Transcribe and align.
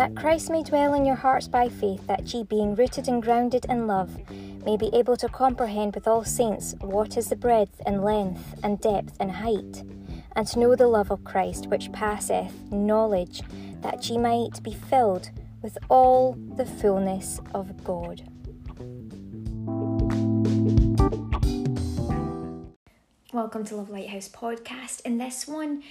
that 0.00 0.16
Christ 0.16 0.48
may 0.48 0.62
dwell 0.62 0.94
in 0.94 1.04
your 1.04 1.14
hearts 1.14 1.46
by 1.46 1.68
faith, 1.68 2.06
that 2.06 2.32
ye, 2.32 2.42
being 2.42 2.74
rooted 2.74 3.06
and 3.06 3.22
grounded 3.22 3.66
in 3.68 3.86
love, 3.86 4.16
may 4.64 4.74
be 4.74 4.88
able 4.94 5.14
to 5.18 5.28
comprehend 5.28 5.94
with 5.94 6.08
all 6.08 6.24
saints 6.24 6.74
what 6.80 7.18
is 7.18 7.28
the 7.28 7.36
breadth 7.36 7.82
and 7.84 8.02
length 8.02 8.54
and 8.62 8.80
depth 8.80 9.14
and 9.20 9.30
height, 9.30 9.84
and 10.36 10.46
to 10.46 10.58
know 10.58 10.74
the 10.74 10.86
love 10.86 11.10
of 11.10 11.22
Christ 11.22 11.66
which 11.66 11.92
passeth 11.92 12.50
knowledge, 12.72 13.42
that 13.82 14.08
ye 14.08 14.16
might 14.16 14.62
be 14.62 14.72
filled 14.72 15.32
with 15.60 15.76
all 15.90 16.32
the 16.56 16.64
fullness 16.64 17.38
of 17.52 17.84
God. 17.84 18.22
Welcome 23.34 23.64
to 23.66 23.76
Love 23.76 23.90
Lighthouse 23.90 24.30
podcast. 24.30 25.02
And 25.04 25.20
this 25.20 25.46
one 25.46 25.82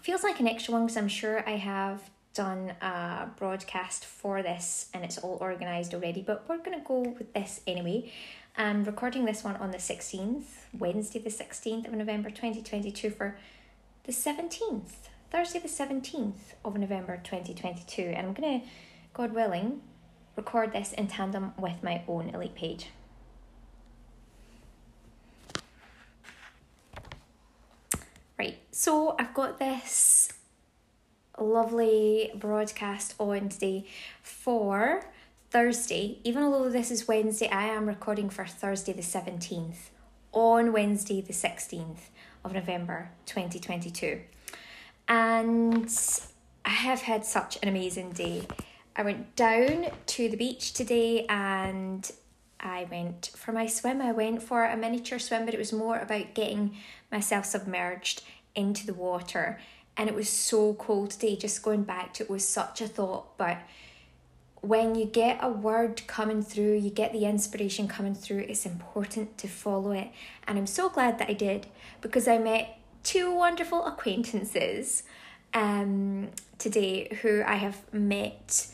feels 0.00 0.22
like 0.22 0.40
an 0.40 0.48
extra 0.48 0.72
one 0.72 0.86
because 0.86 0.96
I'm 0.96 1.08
sure 1.08 1.46
I 1.46 1.56
have 1.56 2.08
done 2.34 2.70
a 2.82 3.28
broadcast 3.38 4.04
for 4.04 4.42
this 4.42 4.88
and 4.92 5.04
it's 5.04 5.18
all 5.18 5.38
organized 5.40 5.94
already, 5.94 6.20
but 6.20 6.44
we're 6.48 6.58
going 6.58 6.78
to 6.78 6.84
go 6.84 7.00
with 7.00 7.32
this 7.32 7.60
anyway. 7.66 8.12
I'm 8.56 8.84
recording 8.84 9.24
this 9.24 9.42
one 9.42 9.56
on 9.56 9.70
the 9.70 9.78
16th, 9.78 10.44
Wednesday, 10.76 11.20
the 11.20 11.30
16th 11.30 11.86
of 11.86 11.94
November 11.94 12.30
2022, 12.30 13.10
for 13.10 13.36
the 14.04 14.12
17th, 14.12 15.08
Thursday, 15.30 15.58
the 15.58 15.68
17th 15.68 16.54
of 16.64 16.76
November 16.76 17.16
2022. 17.16 18.02
And 18.02 18.26
I'm 18.26 18.32
going 18.32 18.60
to, 18.60 18.66
God 19.12 19.32
willing, 19.32 19.80
record 20.36 20.72
this 20.72 20.92
in 20.92 21.08
tandem 21.08 21.52
with 21.56 21.82
my 21.82 22.02
own 22.06 22.30
elite 22.30 22.54
page. 22.54 22.90
Right, 28.38 28.58
so 28.72 29.14
I've 29.18 29.34
got 29.34 29.58
this 29.58 30.32
lovely 31.42 32.30
broadcast 32.34 33.14
on 33.18 33.48
today 33.48 33.86
for 34.22 35.04
Thursday. 35.50 36.18
Even 36.24 36.42
although 36.42 36.68
this 36.68 36.90
is 36.90 37.08
Wednesday, 37.08 37.48
I 37.48 37.66
am 37.66 37.86
recording 37.86 38.30
for 38.30 38.46
Thursday 38.46 38.92
the 38.92 39.02
17th 39.02 39.90
on 40.32 40.72
Wednesday 40.72 41.20
the 41.20 41.32
16th 41.32 42.10
of 42.44 42.52
November 42.52 43.10
2022. 43.26 44.20
And 45.08 45.88
I 46.64 46.70
have 46.70 47.02
had 47.02 47.24
such 47.24 47.58
an 47.62 47.68
amazing 47.68 48.12
day. 48.12 48.46
I 48.96 49.02
went 49.02 49.36
down 49.36 49.86
to 50.06 50.28
the 50.28 50.36
beach 50.36 50.72
today 50.72 51.26
and 51.28 52.10
I 52.60 52.86
went 52.90 53.30
for 53.36 53.52
my 53.52 53.66
swim. 53.66 54.00
I 54.00 54.12
went 54.12 54.42
for 54.42 54.64
a 54.64 54.76
miniature 54.76 55.18
swim, 55.18 55.44
but 55.44 55.54
it 55.54 55.58
was 55.58 55.72
more 55.72 55.98
about 55.98 56.34
getting 56.34 56.76
myself 57.12 57.44
submerged 57.44 58.22
into 58.54 58.86
the 58.86 58.94
water 58.94 59.58
and 59.96 60.08
it 60.08 60.14
was 60.14 60.28
so 60.28 60.74
cold 60.74 61.12
today. 61.12 61.36
Just 61.36 61.62
going 61.62 61.84
back 61.84 62.14
to 62.14 62.24
it 62.24 62.30
was 62.30 62.46
such 62.46 62.80
a 62.80 62.88
thought, 62.88 63.36
but 63.38 63.58
when 64.60 64.94
you 64.94 65.04
get 65.04 65.38
a 65.42 65.48
word 65.50 66.06
coming 66.06 66.42
through, 66.42 66.74
you 66.76 66.90
get 66.90 67.12
the 67.12 67.26
inspiration 67.26 67.86
coming 67.86 68.14
through, 68.14 68.46
it's 68.48 68.64
important 68.64 69.36
to 69.38 69.46
follow 69.46 69.92
it. 69.92 70.08
And 70.48 70.58
I'm 70.58 70.66
so 70.66 70.88
glad 70.88 71.18
that 71.18 71.28
I 71.28 71.34
did 71.34 71.66
because 72.00 72.26
I 72.26 72.38
met 72.38 72.78
two 73.02 73.34
wonderful 73.34 73.84
acquaintances 73.84 75.02
um, 75.52 76.28
today 76.58 77.14
who 77.20 77.42
I 77.46 77.56
have 77.56 77.92
met 77.92 78.68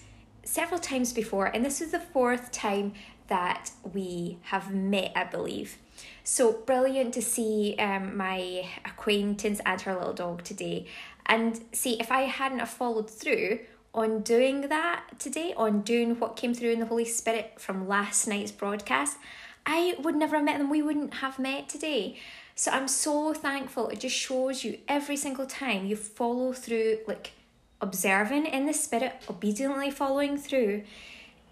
several 0.45 0.81
times 0.81 1.13
before, 1.13 1.47
and 1.47 1.65
this 1.65 1.81
is 1.81 1.91
the 1.91 2.01
fourth 2.01 2.53
time 2.53 2.93
that 3.27 3.71
we 3.93 4.39
have 4.43 4.73
met, 4.73 5.13
I 5.15 5.25
believe. 5.25 5.77
So 6.25 6.53
brilliant 6.53 7.15
to 7.15 7.23
see 7.23 7.77
um, 7.79 8.17
my 8.17 8.69
acquaintance 8.85 9.61
and 9.65 9.81
her 9.83 9.95
little 9.95 10.13
dog 10.13 10.43
today. 10.45 10.87
And 11.31 11.61
see, 11.71 11.97
if 12.01 12.11
I 12.11 12.23
hadn't 12.23 12.59
have 12.59 12.69
followed 12.69 13.09
through 13.09 13.61
on 13.95 14.23
doing 14.23 14.63
that 14.63 15.05
today, 15.21 15.55
on 15.57 15.83
doing 15.83 16.19
what 16.19 16.35
came 16.35 16.53
through 16.53 16.73
in 16.73 16.81
the 16.81 16.87
Holy 16.87 17.05
Spirit 17.05 17.55
from 17.57 17.87
last 17.87 18.27
night's 18.27 18.51
broadcast, 18.51 19.17
I 19.65 19.95
would 20.01 20.17
never 20.17 20.37
have 20.37 20.45
met 20.45 20.59
them. 20.59 20.69
We 20.69 20.83
wouldn't 20.83 21.15
have 21.15 21.39
met 21.39 21.69
today. 21.69 22.19
So 22.57 22.73
I'm 22.73 22.89
so 22.89 23.33
thankful. 23.33 23.89
It 23.89 24.01
just 24.01 24.17
shows 24.17 24.65
you 24.65 24.79
every 24.89 25.17
single 25.17 25.47
time 25.47 25.87
you 25.87 25.95
follow 25.95 26.53
through, 26.53 26.99
like 27.07 27.33
observing 27.81 28.47
in 28.47 28.67
the 28.67 28.75
Spirit, 28.75 29.23
obediently 29.31 29.93
following 29.93 30.37
through, 30.37 30.83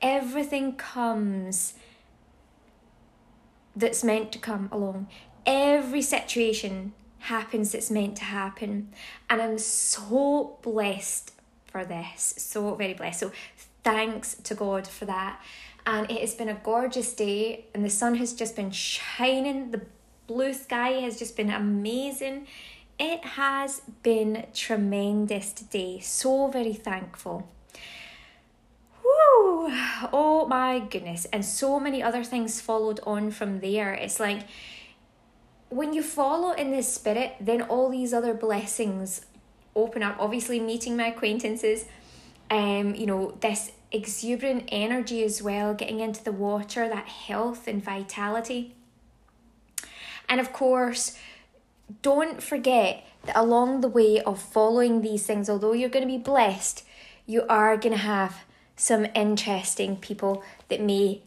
everything 0.03 0.75
comes 0.75 1.75
that's 3.77 4.03
meant 4.03 4.33
to 4.33 4.39
come 4.41 4.69
along. 4.73 5.07
Every 5.47 6.03
situation 6.03 6.95
happens 7.29 7.73
that's 7.73 7.91
meant 7.91 8.17
to 8.17 8.25
happen. 8.25 8.89
And 9.31 9.41
I'm 9.41 9.59
so 9.59 10.59
blessed 10.63 11.33
for 11.67 11.85
this. 11.85 12.35
So 12.37 12.75
very 12.75 12.95
blessed. 12.95 13.21
So 13.21 13.33
thanks 13.85 14.35
to 14.35 14.55
God 14.55 14.87
for 14.87 15.05
that. 15.05 15.41
And 15.87 16.11
it 16.11 16.21
has 16.21 16.35
been 16.35 16.51
a 16.51 16.61
gorgeous 16.63 17.15
day, 17.15 17.65
and 17.73 17.83
the 17.83 17.91
sun 17.91 18.17
has 18.17 18.35
just 18.35 18.55
been 18.57 18.71
shining. 18.71 19.71
The 19.71 19.83
blue 20.27 20.53
sky 20.53 20.91
has 21.05 21.19
just 21.19 21.35
been 21.37 21.51
amazing. 21.51 22.47
It 22.99 23.25
has 23.25 23.81
been 24.03 24.47
tremendous 24.53 25.53
today. 25.53 26.01
So 26.01 26.49
very 26.49 26.75
thankful. 26.75 27.49
Woo! 29.03 29.71
Oh 30.13 30.47
my 30.49 30.81
goodness. 30.81 31.25
And 31.33 31.45
so 31.45 31.81
many 31.81 32.03
other 32.03 32.25
things 32.25 32.61
followed 32.61 33.01
on 33.07 33.31
from 33.31 33.61
there. 33.61 33.95
It's 33.95 34.21
like 34.21 34.43
when 35.71 35.93
you 35.93 36.03
follow 36.03 36.53
in 36.53 36.71
this 36.71 36.93
spirit, 36.93 37.37
then 37.41 37.63
all 37.63 37.89
these 37.89 38.15
other 38.15 38.35
blessings 38.35 39.27
open 39.77 40.03
up. 40.03 40.17
Obviously, 40.19 40.61
meeting 40.61 40.97
my 40.97 41.09
acquaintances, 41.09 41.85
um, 42.51 42.95
you 42.95 43.07
know, 43.07 43.37
this 43.41 43.73
exuberant 43.93 44.65
energy 44.69 45.23
as 45.25 45.43
well, 45.43 45.75
getting 45.75 46.01
into 46.01 46.23
the 46.23 46.33
water, 46.33 46.89
that 46.89 47.07
health 47.07 47.69
and 47.69 47.83
vitality. 47.83 48.75
And 50.29 50.41
of 50.41 50.53
course, 50.53 51.19
don't 52.03 52.43
forget 52.43 53.05
that 53.25 53.37
along 53.37 53.81
the 53.81 53.89
way 53.89 54.21
of 54.21 54.41
following 54.41 55.01
these 55.01 55.27
things, 55.27 55.49
although 55.49 55.73
you're 55.73 55.89
going 55.89 56.07
to 56.07 56.13
be 56.13 56.23
blessed, 56.23 56.85
you 57.27 57.45
are 57.49 57.77
going 57.77 57.95
to 57.95 58.03
have 58.03 58.45
some 58.77 59.07
interesting 59.15 59.97
people 59.97 60.43
that 60.69 60.81
may 60.81 61.23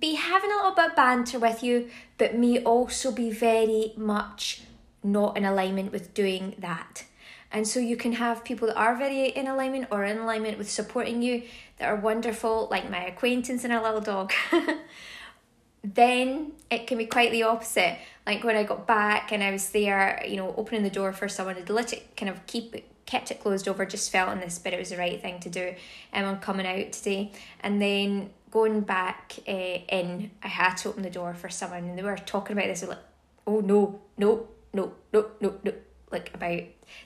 be 0.00 0.14
having 0.14 0.50
a 0.50 0.56
little 0.56 0.74
bit 0.74 0.90
of 0.90 0.96
banter 0.96 1.38
with 1.38 1.62
you, 1.62 1.90
but 2.18 2.34
may 2.34 2.62
also 2.62 3.10
be 3.12 3.30
very 3.30 3.92
much 3.96 4.62
not 5.02 5.36
in 5.36 5.44
alignment 5.44 5.92
with 5.92 6.14
doing 6.14 6.54
that. 6.58 7.04
And 7.50 7.68
so 7.68 7.80
you 7.80 7.96
can 7.96 8.14
have 8.14 8.44
people 8.44 8.68
that 8.68 8.76
are 8.76 8.96
very 8.96 9.28
in 9.28 9.46
alignment 9.46 9.88
or 9.90 10.04
in 10.04 10.18
alignment 10.18 10.56
with 10.56 10.70
supporting 10.70 11.20
you 11.22 11.42
that 11.78 11.86
are 11.86 11.96
wonderful, 11.96 12.68
like 12.70 12.90
my 12.90 13.04
acquaintance 13.04 13.64
and 13.64 13.72
a 13.72 13.82
little 13.82 14.00
dog. 14.00 14.32
then 15.84 16.52
it 16.70 16.86
can 16.86 16.96
be 16.96 17.06
quite 17.06 17.30
the 17.30 17.42
opposite. 17.42 17.98
Like 18.26 18.42
when 18.44 18.56
I 18.56 18.62
got 18.62 18.86
back 18.86 19.32
and 19.32 19.42
I 19.42 19.50
was 19.50 19.70
there, 19.70 20.24
you 20.26 20.36
know, 20.36 20.54
opening 20.56 20.82
the 20.82 20.90
door 20.90 21.12
for 21.12 21.28
someone 21.28 21.62
to 21.62 21.72
let 21.72 21.92
it 21.92 22.16
kind 22.16 22.30
of 22.30 22.46
keep 22.46 22.74
it 22.74 22.88
kept 23.04 23.30
it 23.30 23.40
closed 23.40 23.68
over, 23.68 23.84
just 23.84 24.10
felt 24.10 24.30
on 24.30 24.40
this, 24.40 24.58
but 24.58 24.72
it 24.72 24.78
was 24.78 24.88
the 24.88 24.96
right 24.96 25.20
thing 25.20 25.38
to 25.40 25.50
do. 25.50 25.74
Um, 26.14 26.24
I'm 26.24 26.38
coming 26.38 26.66
out 26.66 26.92
today. 26.92 27.32
And 27.60 27.82
then 27.82 28.30
going 28.52 28.82
back 28.82 29.38
uh, 29.48 29.50
in, 29.50 30.30
I 30.42 30.48
had 30.48 30.74
to 30.76 30.90
open 30.90 31.02
the 31.02 31.10
door 31.10 31.34
for 31.34 31.48
someone, 31.48 31.84
and 31.84 31.98
they 31.98 32.02
were 32.04 32.16
talking 32.16 32.56
about 32.56 32.68
this. 32.68 32.86
Like, 32.86 32.98
oh 33.46 33.60
no, 33.60 34.00
no, 34.16 34.46
no, 34.72 34.92
no, 35.12 35.30
no, 35.40 35.54
no. 35.64 35.72
Like 36.12 36.30
about 36.34 36.60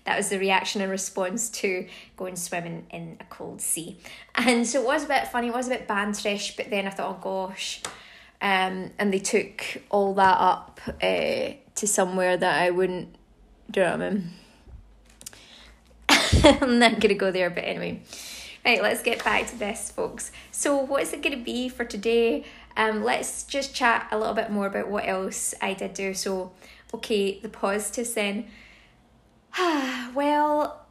that 0.05 0.17
was 0.17 0.29
the 0.31 0.39
reaction 0.39 0.81
and 0.83 0.91
response 0.91 1.49
to 1.51 1.87
going 2.17 2.35
swimming 2.35 2.87
in 2.91 3.17
a 3.21 3.25
cold 3.25 3.61
sea, 3.61 3.99
and 4.35 4.67
so 4.67 4.83
it 4.83 4.87
was 4.87 5.05
a 5.05 5.09
bit 5.09 5.29
funny. 5.29 5.47
It 5.47 5.55
was 5.55 5.69
a 5.69 5.71
bit 5.71 5.89
banterish, 5.89 6.57
but 6.57 6.71
then 6.71 6.89
I 6.89 6.91
thought, 6.91 7.17
oh 7.17 7.23
gosh, 7.23 7.83
um, 8.43 8.91
and 8.99 9.15
they 9.15 9.21
took 9.21 9.81
all 9.91 10.13
that 10.15 10.37
up 10.41 10.81
uh, 11.01 11.51
to 11.77 11.87
somewhere 11.87 12.37
that 12.37 12.63
I 12.63 12.71
wouldn't. 12.71 13.15
Do 13.71 13.81
you 13.81 13.87
know 13.87 13.93
what 13.93 14.03
I 14.03 14.11
mean? 14.11 14.31
I'm 16.63 16.79
not 16.81 16.99
gonna 16.99 17.15
go 17.15 17.31
there, 17.31 17.51
but 17.51 17.63
anyway. 17.63 18.03
Right, 18.67 18.83
let's 18.83 19.01
get 19.01 19.23
back 19.23 19.47
to 19.51 19.57
this, 19.57 19.93
folks. 19.93 20.33
So, 20.51 20.77
what 20.77 21.01
is 21.01 21.13
it 21.13 21.23
going 21.23 21.39
to 21.39 21.45
be 21.45 21.69
for 21.69 21.85
today? 21.85 22.45
Um, 22.77 23.05
let's 23.05 23.45
just 23.45 23.77
chat 23.77 24.09
a 24.11 24.19
little 24.19 24.35
bit 24.35 24.51
more 24.51 24.67
about 24.67 24.89
what 24.89 25.07
else 25.07 25.55
I 25.63 25.73
did 25.73 25.95
do. 25.95 26.13
So, 26.15 26.51
okay, 26.93 27.39
the 27.39 27.49
positives 27.49 28.15
then. 28.15 28.49
well, 30.17 30.85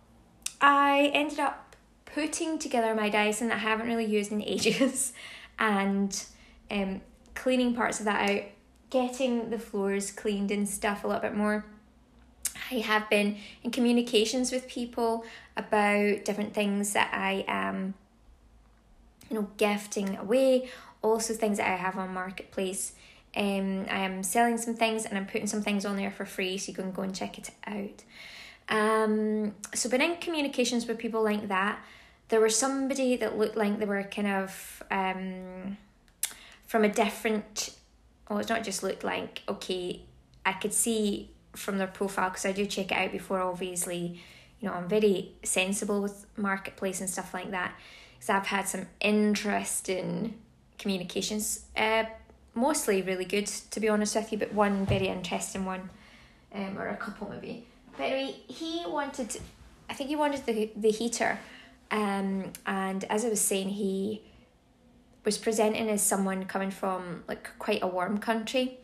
I 0.62 1.12
ended 1.14 1.42
up 1.42 1.76
putting 2.06 2.60
together 2.60 2.96
my 2.96 3.10
Dyson 3.10 3.50
that 3.50 3.56
I 3.56 3.60
haven't 3.60 3.88
really 3.88 4.06
used 4.06 4.32
in 4.32 4.42
ages 4.48 5.12
and 5.60 6.24
um, 6.72 7.02
cleaning 7.34 7.76
parts 7.76 8.00
of 8.00 8.06
that 8.06 8.30
out, 8.30 8.44
getting 8.90 9.50
the 9.50 9.60
floors 9.60 10.12
cleaned 10.14 10.50
and 10.50 10.66
stuff 10.66 11.04
a 11.04 11.08
little 11.08 11.22
bit 11.22 11.36
more. 11.36 11.66
I 12.72 12.76
have 12.76 13.10
been 13.10 13.38
in 13.64 13.72
communications 13.72 14.52
with 14.52 14.68
people 14.68 15.26
about 15.56 16.26
different 16.26 16.54
things 16.54 16.94
that 16.94 17.12
I 17.14 17.46
am, 17.48 17.94
you 19.30 19.40
know, 19.40 19.48
gifting 19.58 20.18
away, 20.18 20.70
also 21.02 21.34
things 21.34 21.58
that 21.58 21.68
I 21.68 21.76
have 21.76 21.98
on 21.98 22.14
Marketplace. 22.14 22.94
Um, 23.36 23.86
I 23.90 24.00
am 24.00 24.24
selling 24.24 24.58
some 24.58 24.76
things 24.76 25.06
and 25.06 25.18
I'm 25.18 25.26
putting 25.26 25.48
some 25.48 25.62
things 25.62 25.86
on 25.86 25.98
there 25.98 26.12
for 26.12 26.26
free, 26.26 26.58
so 26.58 26.70
you 26.70 26.76
can 26.76 26.92
go 26.92 27.02
and 27.02 27.14
check 27.14 27.38
it 27.38 27.52
out. 27.68 28.04
Um, 28.68 29.54
so 29.74 29.90
been 29.90 30.02
in 30.02 30.16
communications 30.18 30.88
with 30.88 30.98
people 30.98 31.22
like 31.24 31.48
that. 31.50 31.80
there 32.30 32.42
was 32.42 32.58
somebody 32.58 33.16
that 33.18 33.38
looked 33.38 33.56
like 33.56 33.78
they 33.78 33.86
were 33.86 34.04
kind 34.04 34.28
of 34.28 34.84
um, 34.90 35.78
from 36.66 36.84
a 36.84 36.90
different. 36.90 37.76
Well, 38.30 38.40
it's 38.40 38.50
not 38.50 38.64
just 38.64 38.82
looked 38.82 39.04
like. 39.04 39.44
Okay, 39.48 40.02
I 40.46 40.54
could 40.54 40.74
see 40.74 41.30
from 41.56 41.78
their 41.78 41.88
profile 41.88 42.30
because 42.30 42.46
I 42.46 42.52
do 42.52 42.66
check 42.66 42.92
it 42.92 42.98
out 42.98 43.12
before. 43.12 43.42
Obviously, 43.42 44.22
you 44.60 44.68
know 44.68 44.74
I'm 44.74 44.88
very 44.88 45.32
sensible 45.44 46.02
with 46.02 46.26
marketplace 46.38 47.02
and 47.02 47.10
stuff 47.10 47.34
like 47.34 47.52
that. 47.52 47.74
Because 48.16 48.30
I've 48.30 48.48
had 48.48 48.68
some 48.68 48.88
interesting 49.02 50.36
communications. 50.78 51.66
Uh, 51.76 52.06
mostly 52.54 53.02
really 53.02 53.26
good 53.26 53.48
to 53.48 53.80
be 53.80 53.90
honest 53.90 54.16
with 54.16 54.32
you, 54.32 54.38
but 54.38 54.54
one 54.54 54.86
very 54.86 55.08
interesting 55.08 55.66
one, 55.66 55.90
um, 56.54 56.78
or 56.78 56.88
a 56.88 56.98
couple 56.98 57.30
maybe. 57.30 57.66
But 57.98 58.04
anyway, 58.06 58.36
he 58.48 58.84
wanted. 58.88 59.38
I 59.90 59.94
think 59.94 60.10
he 60.10 60.16
wanted 60.16 60.46
the 60.46 60.72
the 60.76 60.92
heater 60.92 61.38
um, 61.92 62.52
and 62.66 63.04
as 63.06 63.26
I 63.26 63.30
was 63.30 63.42
saying, 63.42 63.70
he 63.70 64.22
was 65.24 65.38
presenting 65.38 65.90
as 65.90 66.02
someone 66.02 66.46
coming 66.46 66.72
from 66.72 67.24
like 67.28 67.50
quite 67.60 67.82
a 67.82 67.88
warm 67.88 68.18
country. 68.18 68.80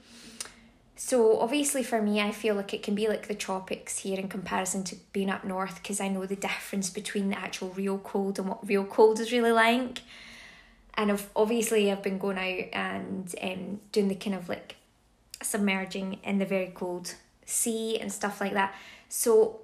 So 1.04 1.40
obviously 1.40 1.82
for 1.82 2.00
me, 2.00 2.22
I 2.22 2.32
feel 2.32 2.54
like 2.54 2.76
it 2.76 2.84
can 2.84 2.94
be 2.94 3.08
like 3.08 3.28
the 3.28 3.34
tropics 3.34 3.98
here 3.98 4.20
in 4.20 4.30
comparison 4.30 4.84
to 4.84 4.96
being 5.14 5.32
up 5.32 5.44
north 5.44 5.82
because 5.82 6.00
I 6.00 6.10
know 6.10 6.28
the 6.28 6.36
difference 6.36 6.92
between 6.92 7.30
the 7.32 7.40
actual 7.40 7.70
real 7.70 7.98
cold 7.98 8.38
and 8.38 8.48
what 8.48 8.66
real 8.70 8.86
cold 8.86 9.20
is 9.20 9.32
really 9.32 9.52
like. 9.52 10.04
And 10.94 11.20
obviously 11.36 11.92
I've 11.92 12.04
been 12.04 12.20
going 12.20 12.38
out 12.38 12.70
and 12.72 13.36
um, 13.42 13.80
doing 13.92 14.10
the 14.10 14.16
kind 14.16 14.36
of 14.36 14.48
like 14.48 14.76
submerging 15.42 16.20
in 16.24 16.38
the 16.38 16.46
very 16.46 16.68
cold 16.68 17.16
sea 17.48 17.98
and 18.00 18.12
stuff 18.12 18.40
like 18.40 18.54
that. 18.54 18.76
So 19.10 19.60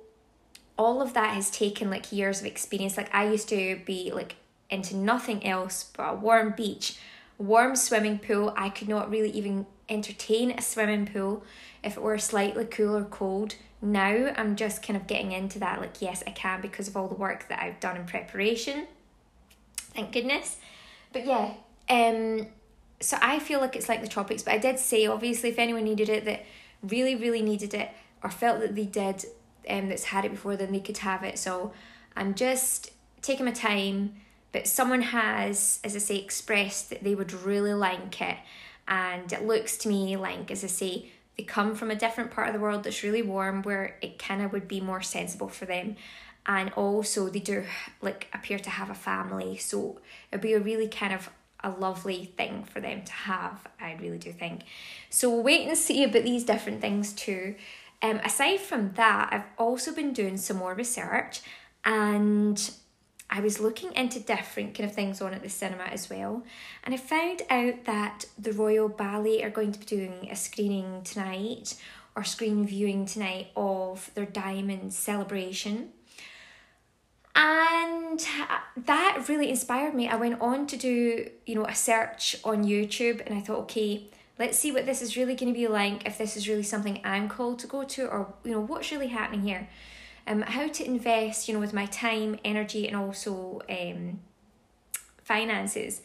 all 0.76 1.04
of 1.04 1.14
that 1.14 1.36
has 1.36 1.52
taken 1.52 1.92
like 1.92 2.12
years 2.12 2.40
of 2.40 2.48
experience. 2.48 2.98
Like 2.98 3.14
I 3.14 3.30
used 3.30 3.48
to 3.50 3.80
be 3.86 4.12
like 4.12 4.38
into 4.72 4.98
nothing 4.98 5.46
else 5.46 5.92
but 5.96 6.04
a 6.04 6.16
warm 6.16 6.56
beach, 6.58 6.98
warm 7.38 7.76
swimming 7.76 8.18
pool. 8.18 8.56
I 8.58 8.70
could 8.70 8.90
not 8.90 9.12
really 9.12 9.30
even 9.30 9.68
entertain 9.90 10.52
a 10.52 10.62
swimming 10.62 11.06
pool 11.06 11.44
if 11.84 11.98
it 11.98 12.04
were 12.04 12.18
slightly 12.18 12.66
cool 12.66 12.96
or 12.96 13.06
cold. 13.06 13.56
Now 13.82 14.34
I'm 14.36 14.56
just 14.56 14.82
kind 14.82 14.98
of 14.98 15.08
getting 15.08 15.32
into 15.32 15.60
that. 15.60 15.80
Like, 15.80 16.02
yes, 16.02 16.24
I 16.26 16.32
can 16.32 16.62
because 16.62 16.88
of 16.88 16.98
all 16.98 17.08
the 17.08 17.16
work 17.16 17.48
that 17.50 17.62
I've 17.62 17.80
done 17.80 17.96
in 17.96 18.06
preparation. 18.06 18.88
Thank 19.78 20.12
goodness. 20.12 20.58
But 21.14 21.26
yeah, 21.26 21.54
um, 21.90 22.48
so 23.00 23.18
I 23.22 23.40
feel 23.40 23.60
like 23.60 23.76
it's 23.76 23.90
like 23.90 24.02
the 24.02 24.08
tropics. 24.08 24.44
But 24.44 24.54
I 24.54 24.58
did 24.58 24.80
say, 24.80 25.06
obviously, 25.06 25.50
if 25.50 25.60
anyone 25.60 25.84
needed 25.84 26.10
it, 26.10 26.26
that 26.26 26.46
really, 26.84 27.16
really 27.16 27.42
needed 27.42 27.74
it, 27.74 27.90
or 28.24 28.30
felt 28.30 28.60
that 28.62 28.76
they 28.76 28.86
did, 28.86 29.26
um, 29.70 29.90
that's 29.90 30.06
had 30.06 30.26
it 30.26 30.32
before, 30.32 30.56
then 30.56 30.72
they 30.72 30.80
could 30.80 30.98
have 31.00 31.24
it. 31.24 31.38
So 31.38 31.72
I'm 32.16 32.34
just 32.34 32.92
taking 33.22 33.46
my 33.46 33.52
time. 33.52 34.16
But 34.52 34.66
someone 34.66 35.02
has, 35.02 35.80
as 35.84 35.96
I 35.96 36.00
say, 36.00 36.18
expressed 36.18 36.90
that 36.90 37.04
they 37.04 37.14
would 37.14 37.34
really 37.34 37.74
like 37.74 38.20
it. 38.22 38.38
And 38.88 39.32
it 39.32 39.46
looks 39.46 39.78
to 39.80 39.90
me 39.90 40.16
like, 40.18 40.50
as 40.52 40.64
I 40.64 40.68
say, 40.68 41.10
they 41.38 41.44
come 41.44 41.76
from 41.76 41.92
a 41.92 41.96
different 41.96 42.32
part 42.32 42.48
of 42.48 42.54
the 42.54 42.60
world 42.60 42.84
that's 42.84 43.04
really 43.04 43.22
warm 43.22 43.62
where 43.62 43.98
it 44.02 44.18
kind 44.18 44.42
of 44.42 44.52
would 44.54 44.68
be 44.68 44.82
more 44.82 45.02
sensible 45.02 45.50
for 45.50 45.66
them. 45.66 45.96
And 46.46 46.72
also, 46.74 47.30
they 47.30 47.40
do 47.40 47.66
like 48.02 48.28
appear 48.34 48.58
to 48.60 48.70
have 48.70 48.90
a 48.90 48.96
family. 48.96 49.58
So 49.58 50.00
it'd 50.32 50.42
be 50.42 50.54
a 50.54 50.60
really 50.60 50.88
kind 50.88 51.14
of 51.14 51.30
a 51.64 51.70
lovely 51.70 52.26
thing 52.38 52.64
for 52.64 52.80
them 52.80 53.04
to 53.04 53.12
have, 53.12 53.68
I 53.80 53.98
really 54.02 54.18
do 54.18 54.32
think. 54.32 54.62
So 55.10 55.30
we'll 55.30 55.44
wait 55.44 55.68
and 55.68 55.78
see 55.78 56.04
about 56.04 56.24
these 56.24 56.44
different 56.44 56.82
things 56.82 57.14
too. 57.14 57.56
Um, 58.02 58.18
aside 58.18 58.60
from 58.60 58.94
that, 58.94 59.30
I've 59.32 59.44
also 59.58 59.92
been 59.92 60.14
doing 60.14 60.38
some 60.38 60.58
more 60.58 60.74
research 60.74 61.42
and 61.84 62.72
I 63.30 63.42
was 63.42 63.60
looking 63.60 63.94
into 63.94 64.20
different 64.20 64.74
kind 64.74 64.90
of 64.90 64.96
things 64.96 65.22
on 65.22 65.34
at 65.34 65.44
the 65.44 65.50
cinema 65.50 65.84
as 65.84 66.10
well. 66.10 66.44
And 66.84 66.96
I 66.96 66.98
found 66.98 67.42
out 67.50 67.86
that 67.86 68.26
the 68.38 68.54
Royal 68.54 68.88
Ballet 68.88 69.44
are 69.44 69.50
going 69.50 69.74
to 69.74 69.80
be 69.80 69.86
doing 69.86 70.30
a 70.32 70.36
screening 70.36 71.02
tonight 71.04 71.76
or 72.16 72.24
screen 72.24 72.66
viewing 72.66 73.06
tonight 73.06 73.48
of 73.56 74.12
their 74.16 74.26
Diamond 74.26 74.94
celebration. 74.94 75.90
And 77.36 78.26
that 78.78 79.26
really 79.28 79.50
inspired 79.50 79.94
me. 79.94 80.08
I 80.08 80.16
went 80.16 80.42
on 80.42 80.66
to 80.68 80.78
do, 80.78 81.30
you 81.46 81.56
know, 81.56 81.66
a 81.66 81.76
search 81.76 82.38
on 82.44 82.64
YouTube 82.64 83.26
and 83.26 83.38
I 83.38 83.42
thought, 83.42 83.60
okay, 83.60 84.10
let's 84.40 84.58
see 84.58 84.72
what 84.72 84.86
this 84.86 85.02
is 85.02 85.18
really 85.18 85.36
going 85.36 85.54
to 85.54 85.60
be 85.60 85.68
like 85.68 86.06
if 86.08 86.18
this 86.18 86.38
is 86.38 86.48
really 86.48 86.64
something 86.64 87.02
i'm 87.04 87.28
called 87.28 87.60
to 87.60 87.68
go 87.68 87.84
to 87.84 88.06
or 88.08 88.34
you 88.44 88.52
know 88.52 88.60
what's 88.60 88.92
really 88.92 89.08
happening 89.08 89.42
here 89.42 89.68
um 90.28 90.42
how 90.42 90.68
to 90.68 90.86
invest 90.86 91.48
you 91.48 91.54
know 91.54 91.60
with 91.60 91.74
my 91.74 91.86
time 91.86 92.40
energy 92.44 92.88
and 92.88 92.96
also 92.96 93.62
um 93.70 94.20
finances. 95.24 96.02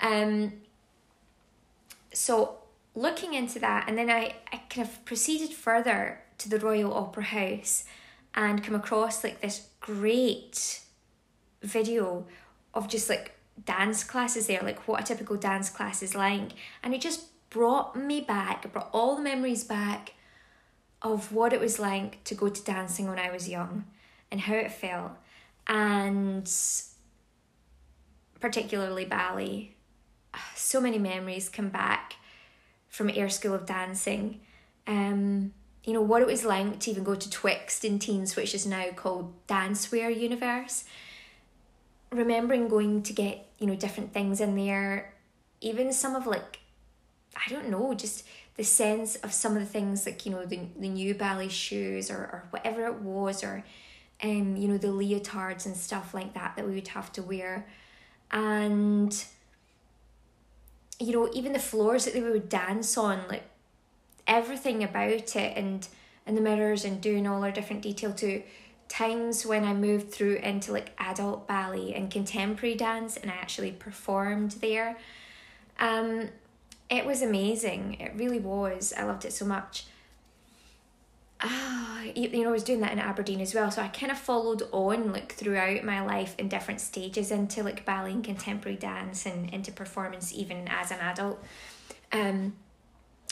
Um 0.00 0.54
so 2.12 2.58
looking 2.94 3.34
into 3.34 3.60
that 3.60 3.88
and 3.88 3.96
then 3.96 4.10
i 4.10 4.34
i 4.52 4.56
kind 4.68 4.86
of 4.86 5.04
proceeded 5.04 5.54
further 5.54 6.20
to 6.38 6.48
the 6.48 6.58
royal 6.58 6.92
opera 6.92 7.22
house 7.22 7.84
and 8.34 8.64
come 8.64 8.74
across 8.74 9.22
like 9.22 9.40
this 9.40 9.68
great 9.80 10.80
video 11.62 12.26
of 12.74 12.88
just 12.88 13.08
like 13.08 13.36
dance 13.64 14.04
classes 14.04 14.46
there 14.46 14.60
like 14.62 14.86
what 14.88 15.00
a 15.00 15.04
typical 15.04 15.36
dance 15.36 15.70
class 15.70 16.02
is 16.02 16.14
like. 16.14 16.52
And 16.82 16.94
it 16.94 17.00
just 17.00 17.26
brought 17.50 17.96
me 17.96 18.20
back, 18.20 18.70
brought 18.72 18.90
all 18.92 19.16
the 19.16 19.22
memories 19.22 19.64
back 19.64 20.14
of 21.02 21.32
what 21.32 21.52
it 21.52 21.60
was 21.60 21.78
like 21.78 22.22
to 22.24 22.34
go 22.34 22.48
to 22.48 22.64
dancing 22.64 23.08
when 23.08 23.18
I 23.18 23.30
was 23.30 23.48
young 23.48 23.84
and 24.30 24.40
how 24.40 24.54
it 24.54 24.72
felt. 24.72 25.12
And 25.66 26.50
particularly 28.40 29.04
ballet. 29.04 29.74
So 30.54 30.80
many 30.80 30.98
memories 30.98 31.48
come 31.48 31.68
back 31.68 32.14
from 32.88 33.10
Ayr 33.10 33.28
School 33.28 33.54
of 33.54 33.66
Dancing. 33.66 34.40
Um, 34.86 35.52
you 35.84 35.92
know, 35.92 36.02
what 36.02 36.22
it 36.22 36.26
was 36.26 36.44
like 36.44 36.80
to 36.80 36.90
even 36.90 37.04
go 37.04 37.14
to 37.14 37.30
Twixt 37.30 37.84
in 37.84 37.98
Teens, 37.98 38.36
which 38.36 38.54
is 38.54 38.66
now 38.66 38.90
called 38.94 39.32
Dancewear 39.46 40.14
Universe. 40.16 40.84
Remembering 42.12 42.68
going 42.68 43.02
to 43.04 43.12
get, 43.12 43.46
you 43.58 43.66
know, 43.66 43.76
different 43.76 44.12
things 44.12 44.40
in 44.40 44.56
there, 44.56 45.14
even 45.60 45.92
some 45.92 46.16
of 46.16 46.26
like 46.26 46.58
I 47.36 47.48
don't 47.48 47.70
know, 47.70 47.94
just 47.94 48.26
the 48.60 48.64
sense 48.64 49.16
of 49.16 49.32
some 49.32 49.54
of 49.54 49.60
the 49.60 49.64
things 49.64 50.04
like, 50.04 50.26
you 50.26 50.32
know, 50.32 50.44
the, 50.44 50.60
the 50.78 50.90
new 50.90 51.14
ballet 51.14 51.48
shoes 51.48 52.10
or, 52.10 52.18
or 52.18 52.44
whatever 52.50 52.84
it 52.84 53.00
was, 53.00 53.42
or, 53.42 53.64
um, 54.22 54.54
you 54.54 54.68
know, 54.68 54.76
the 54.76 54.88
leotards 54.88 55.64
and 55.64 55.74
stuff 55.74 56.12
like 56.12 56.34
that 56.34 56.56
that 56.56 56.66
we 56.66 56.74
would 56.74 56.88
have 56.88 57.10
to 57.10 57.22
wear. 57.22 57.66
And, 58.30 59.24
you 60.98 61.12
know, 61.12 61.30
even 61.32 61.54
the 61.54 61.58
floors 61.58 62.04
that 62.04 62.12
they 62.12 62.20
would 62.20 62.50
dance 62.50 62.98
on, 62.98 63.22
like 63.30 63.44
everything 64.26 64.84
about 64.84 65.08
it 65.08 65.34
and, 65.34 65.88
and 66.26 66.36
the 66.36 66.42
mirrors 66.42 66.84
and 66.84 67.00
doing 67.00 67.26
all 67.26 67.42
our 67.42 67.50
different 67.50 67.80
detail 67.80 68.12
to 68.12 68.42
times 68.88 69.46
when 69.46 69.64
I 69.64 69.72
moved 69.72 70.12
through 70.12 70.36
into 70.36 70.72
like 70.72 70.90
adult 70.98 71.48
ballet 71.48 71.94
and 71.94 72.10
contemporary 72.10 72.74
dance 72.74 73.16
and 73.16 73.30
I 73.30 73.36
actually 73.36 73.72
performed 73.72 74.50
there. 74.60 74.98
Um, 75.78 76.28
it 76.90 77.06
was 77.06 77.22
amazing. 77.22 77.96
It 78.00 78.12
really 78.16 78.40
was. 78.40 78.92
I 78.96 79.04
loved 79.04 79.24
it 79.24 79.32
so 79.32 79.44
much. 79.44 79.84
Ah, 81.40 82.02
you, 82.14 82.28
you 82.28 82.42
know, 82.42 82.50
I 82.50 82.52
was 82.52 82.64
doing 82.64 82.80
that 82.80 82.92
in 82.92 82.98
Aberdeen 82.98 83.40
as 83.40 83.54
well. 83.54 83.70
So 83.70 83.80
I 83.80 83.88
kind 83.88 84.12
of 84.12 84.18
followed 84.18 84.64
on 84.72 85.12
like 85.12 85.32
throughout 85.32 85.84
my 85.84 86.02
life 86.04 86.34
in 86.36 86.48
different 86.48 86.80
stages 86.80 87.30
into 87.30 87.62
like 87.62 87.86
ballet 87.86 88.10
and 88.12 88.24
contemporary 88.24 88.76
dance 88.76 89.24
and 89.24 89.48
into 89.54 89.72
performance 89.72 90.34
even 90.34 90.68
as 90.68 90.90
an 90.90 90.98
adult. 90.98 91.42
Um, 92.12 92.56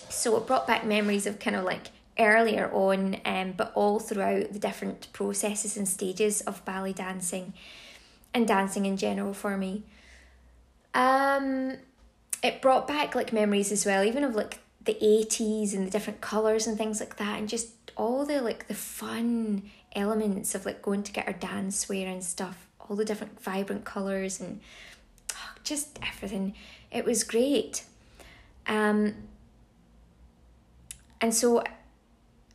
so 0.09 0.37
it 0.37 0.47
brought 0.47 0.67
back 0.67 0.87
memories 0.87 1.27
of 1.27 1.39
kind 1.39 1.57
of 1.57 1.65
like 1.65 1.89
earlier 2.19 2.71
on, 2.73 3.19
um, 3.25 3.55
but 3.57 3.73
all 3.75 3.99
throughout 3.99 4.53
the 4.53 4.59
different 4.59 5.13
processes 5.13 5.77
and 5.77 5.87
stages 5.87 6.41
of 6.43 6.65
ballet 6.65 6.93
dancing 6.93 7.53
and 8.33 8.47
dancing 8.47 8.87
in 8.87 8.97
general 8.97 9.35
for 9.35 9.57
me. 9.57 9.83
Um, 10.95 11.77
it 12.43 12.63
brought 12.63 12.87
back 12.87 13.15
like 13.15 13.33
memories 13.33 13.73
as 13.73 13.85
well, 13.85 14.05
even 14.05 14.25
of 14.25 14.35
like 14.35 14.61
the 14.85 14.95
80s 14.95 15.75
and 15.75 15.87
the 15.87 15.91
different 15.91 16.21
colours 16.21 16.67
and 16.67 16.79
things 16.79 17.01
like 17.01 17.17
that, 17.17 17.39
and 17.39 17.49
just 17.49 17.69
all 17.97 18.25
the 18.25 18.41
like 18.41 18.69
the 18.69 18.75
fun 18.75 19.63
elements 19.95 20.55
of 20.55 20.65
like 20.65 20.83
going 20.83 21.03
to 21.03 21.13
get 21.13 21.27
our 21.27 21.33
dance 21.33 21.89
wear 21.89 22.09
and 22.09 22.23
stuff, 22.23 22.67
all 22.81 22.97
the 22.97 23.05
different 23.05 23.41
vibrant 23.41 23.85
colours 23.85 24.41
and 24.41 24.61
oh, 25.35 25.53
just 25.65 25.99
everything. 26.03 26.55
It 26.91 27.05
was 27.05 27.25
great. 27.25 27.85
Um, 28.67 29.15
and 31.21 31.35
so 31.35 31.65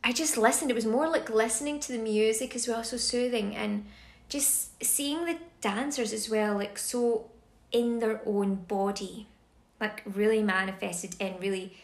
I 0.02 0.12
just 0.12 0.36
listened. 0.36 0.70
It 0.70 0.74
was 0.74 0.86
more 0.86 1.08
like 1.08 1.28
listening 1.28 1.80
to 1.80 1.92
the 1.92 1.98
music 1.98 2.54
as 2.56 2.66
well, 2.66 2.84
so 2.84 2.96
soothing, 2.96 3.54
and 3.54 3.84
just 4.28 4.82
seeing 4.82 5.26
the 5.26 5.38
dancers 5.60 6.12
as 6.12 6.30
well, 6.30 6.54
like 6.54 6.78
so 6.78 7.30
in 7.70 7.98
their 7.98 8.20
own 8.24 8.54
body 8.54 9.26
like 9.80 10.02
really 10.06 10.42
manifested 10.42 11.16
and 11.20 11.40
really 11.40 11.76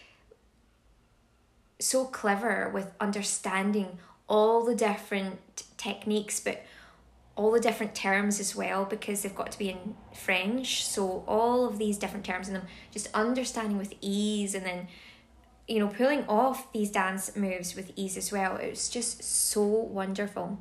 so 1.78 2.04
clever 2.04 2.70
with 2.73 2.92
understanding 3.00 3.99
all 4.28 4.64
the 4.64 4.75
different 4.75 5.38
techniques 5.76 6.40
but 6.40 6.64
all 7.40 7.50
the 7.52 7.61
different 7.61 7.94
terms 7.94 8.38
as 8.38 8.54
well 8.54 8.85
because 8.85 9.23
they've 9.23 9.35
got 9.35 9.50
to 9.50 9.59
be 9.59 9.70
in 9.70 9.94
French. 10.12 10.85
So 10.85 11.25
all 11.26 11.64
of 11.64 11.78
these 11.78 11.97
different 11.97 12.26
terms 12.26 12.49
in 12.49 12.54
them, 12.54 12.64
just 12.90 13.09
understanding 13.14 13.78
with 13.78 13.94
ease 14.02 14.54
and 14.54 14.66
then 14.66 14.88
you 15.66 15.78
know 15.78 15.87
pulling 15.87 16.25
off 16.26 16.70
these 16.73 16.90
dance 16.90 17.35
moves 17.37 17.75
with 17.75 17.92
ease 17.97 18.18
as 18.18 18.30
well. 18.30 18.56
It 18.56 18.68
was 18.68 18.90
just 18.90 19.23
so 19.23 19.62
wonderful. 19.62 20.59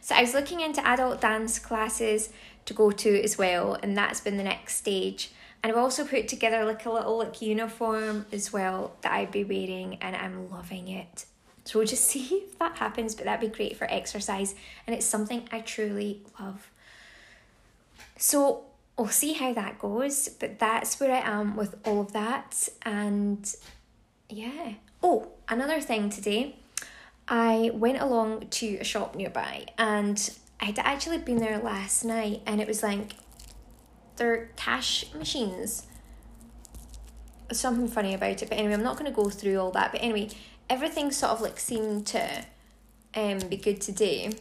So 0.00 0.16
I 0.16 0.22
was 0.22 0.34
looking 0.34 0.60
into 0.60 0.84
adult 0.84 1.20
dance 1.20 1.60
classes 1.60 2.30
to 2.64 2.74
go 2.74 2.90
to 2.90 3.22
as 3.22 3.38
well, 3.38 3.78
and 3.80 3.96
that's 3.96 4.20
been 4.20 4.36
the 4.36 4.42
next 4.42 4.74
stage. 4.74 5.30
And 5.62 5.70
I've 5.70 5.78
also 5.78 6.04
put 6.04 6.26
together 6.26 6.64
like 6.64 6.84
a 6.86 6.90
little 6.90 7.18
like 7.18 7.40
uniform 7.40 8.26
as 8.32 8.52
well 8.52 8.96
that 9.02 9.12
I'd 9.12 9.30
be 9.30 9.44
wearing, 9.44 9.98
and 10.00 10.16
I'm 10.16 10.50
loving 10.50 10.88
it. 10.88 11.26
So 11.64 11.78
we'll 11.78 11.88
just 11.88 12.04
see 12.08 12.44
if 12.46 12.58
that 12.58 12.76
happens, 12.76 13.14
but 13.14 13.24
that'd 13.24 13.48
be 13.48 13.54
great 13.54 13.76
for 13.76 13.86
exercise, 13.90 14.54
and 14.86 14.94
it's 14.94 15.06
something 15.06 15.48
I 15.52 15.60
truly 15.60 16.22
love. 16.40 16.68
So 18.16 18.64
we'll 18.96 19.08
see 19.08 19.34
how 19.34 19.52
that 19.54 19.78
goes, 19.78 20.28
but 20.28 20.58
that's 20.58 20.98
where 21.00 21.12
I 21.12 21.20
am 21.20 21.56
with 21.56 21.76
all 21.86 22.00
of 22.00 22.12
that, 22.12 22.68
and 22.82 23.54
yeah. 24.28 24.74
Oh, 25.02 25.28
another 25.48 25.80
thing 25.80 26.10
today, 26.10 26.56
I 27.26 27.70
went 27.74 28.00
along 28.00 28.48
to 28.50 28.76
a 28.76 28.84
shop 28.84 29.14
nearby, 29.14 29.66
and 29.78 30.30
I'd 30.60 30.78
actually 30.78 31.18
been 31.18 31.38
there 31.38 31.58
last 31.58 32.04
night, 32.04 32.42
and 32.46 32.60
it 32.60 32.68
was 32.68 32.82
like 32.82 33.14
they're 34.16 34.50
cash 34.56 35.06
machines. 35.14 35.86
Something 37.50 37.88
funny 37.88 38.14
about 38.14 38.42
it, 38.42 38.48
but 38.48 38.58
anyway, 38.58 38.74
I'm 38.74 38.82
not 38.82 38.98
going 38.98 39.10
to 39.10 39.14
go 39.14 39.28
through 39.28 39.58
all 39.58 39.70
that. 39.72 39.92
But 39.92 40.02
anyway, 40.02 40.30
everything 40.70 41.10
sort 41.10 41.32
of 41.32 41.40
like 41.40 41.58
seemed 41.58 42.06
to 42.08 42.44
um, 43.14 43.38
be 43.48 43.56
good 43.56 43.80
today. 43.80 44.32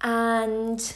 And 0.00 0.94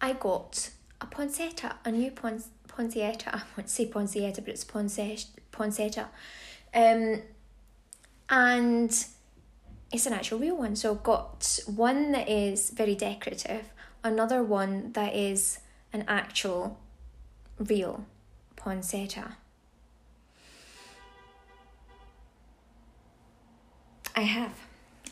I 0.00 0.14
got 0.14 0.70
a 1.00 1.06
poinsettia, 1.06 1.76
a 1.84 1.92
new 1.92 2.10
pon- 2.10 2.42
poinsettia. 2.66 3.30
I 3.34 3.42
won't 3.56 3.68
say 3.68 3.86
poinsettia, 3.86 4.40
but 4.40 4.54
it's 4.54 4.64
poinsettia. 4.64 6.08
Um, 6.72 7.22
and 8.30 9.06
it's 9.92 10.06
an 10.06 10.12
actual 10.12 10.38
real 10.38 10.56
one. 10.56 10.76
So 10.76 10.92
I've 10.92 11.02
got 11.02 11.58
one 11.66 12.12
that 12.12 12.28
is 12.28 12.70
very 12.70 12.94
decorative, 12.94 13.72
another 14.04 14.42
one 14.42 14.92
that 14.92 15.14
is 15.14 15.60
an 15.92 16.04
actual 16.06 16.78
real 17.58 18.04
poinsettia. 18.56 19.36
I 24.14 24.22
have. 24.22 24.52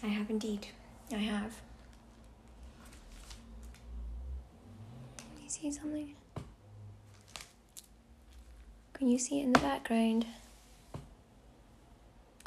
I 0.02 0.08
have 0.08 0.28
indeed. 0.28 0.66
I 1.12 1.16
have. 1.18 1.52
Can 5.16 5.44
you 5.44 5.48
see 5.48 5.70
something? 5.70 6.14
Can 8.94 9.08
you 9.08 9.18
see 9.18 9.40
it 9.40 9.44
in 9.44 9.52
the 9.52 9.60
background? 9.60 10.26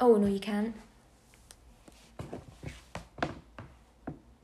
Oh, 0.00 0.16
no, 0.16 0.26
you 0.26 0.40
can't. 0.40 0.74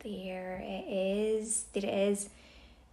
There 0.05 0.63
it 0.63 0.85
is. 0.87 1.65
There 1.73 1.83
it 1.83 2.11
is. 2.11 2.29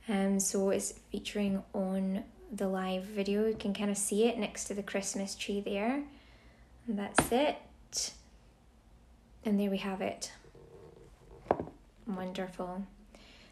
Um, 0.08 0.40
so 0.40 0.70
it's 0.70 0.94
featuring 1.12 1.62
on 1.74 2.24
the 2.52 2.68
live 2.70 3.04
video. 3.04 3.46
You 3.48 3.56
can 3.56 3.74
kind 3.74 3.92
of 3.92 3.98
see 3.98 4.28
it 4.28 4.38
next 4.38 4.66
to 4.66 4.74
the 4.74 4.84
Christmas 4.84 5.36
tree 5.36 5.60
there. 5.60 6.04
And 6.88 6.98
that's 6.98 7.32
it. 7.32 8.14
And 9.46 9.60
there 9.60 9.70
we 9.70 9.78
have 9.78 10.02
it. 10.02 10.32
Wonderful. 12.08 12.86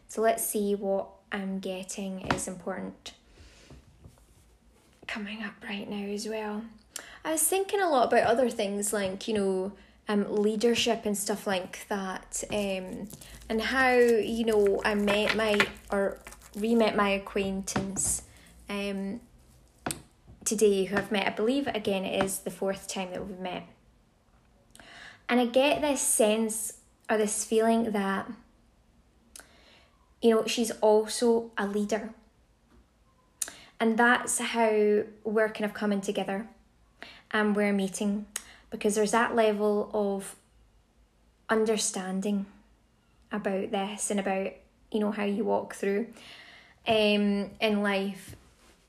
So 0.08 0.22
let's 0.22 0.44
see 0.44 0.74
what 0.74 1.08
I'm 1.30 1.58
getting 1.58 2.26
is 2.28 2.48
important 2.48 3.12
coming 5.06 5.42
up 5.42 5.54
right 5.62 5.88
now 5.88 6.06
as 6.06 6.26
well. 6.26 6.62
I 7.24 7.32
was 7.32 7.42
thinking 7.42 7.80
a 7.80 7.88
lot 7.88 8.08
about 8.08 8.24
other 8.24 8.50
things 8.50 8.92
like, 8.92 9.28
you 9.28 9.34
know, 9.34 9.72
um, 10.08 10.26
leadership 10.28 11.06
and 11.06 11.16
stuff 11.16 11.46
like 11.46 11.86
that, 11.88 12.42
um, 12.50 13.08
and 13.48 13.60
how, 13.60 13.92
you 13.92 14.44
know, 14.44 14.80
I 14.84 14.94
met 14.94 15.36
my, 15.36 15.58
or 15.90 16.18
re 16.56 16.74
met 16.74 16.96
my 16.96 17.10
acquaintance 17.10 18.22
um, 18.68 19.20
today 20.44 20.84
who 20.84 20.96
I've 20.96 21.12
met. 21.12 21.26
I 21.26 21.30
believe, 21.30 21.68
again, 21.68 22.04
it 22.04 22.24
is 22.24 22.40
the 22.40 22.50
fourth 22.50 22.88
time 22.88 23.12
that 23.12 23.26
we've 23.26 23.38
met. 23.38 23.64
And 25.28 25.40
I 25.40 25.46
get 25.46 25.80
this 25.80 26.00
sense 26.00 26.74
or 27.08 27.16
this 27.16 27.44
feeling 27.44 27.92
that, 27.92 28.30
you 30.20 30.30
know, 30.30 30.46
she's 30.46 30.72
also 30.80 31.52
a 31.56 31.66
leader. 31.66 32.10
And 33.78 33.98
that's 33.98 34.38
how 34.38 35.02
we're 35.24 35.48
kind 35.48 35.64
of 35.64 35.74
coming 35.74 36.00
together 36.00 36.48
and 37.32 37.56
we're 37.56 37.72
meeting 37.72 38.26
because 38.70 38.94
there's 38.94 39.12
that 39.12 39.34
level 39.34 39.90
of 39.92 40.36
understanding 41.48 42.46
about 43.30 43.70
this 43.70 44.10
and 44.10 44.20
about 44.20 44.52
you 44.90 45.00
know 45.00 45.10
how 45.10 45.24
you 45.24 45.44
walk 45.44 45.74
through 45.74 46.06
um 46.86 47.50
in 47.60 47.82
life. 47.82 48.36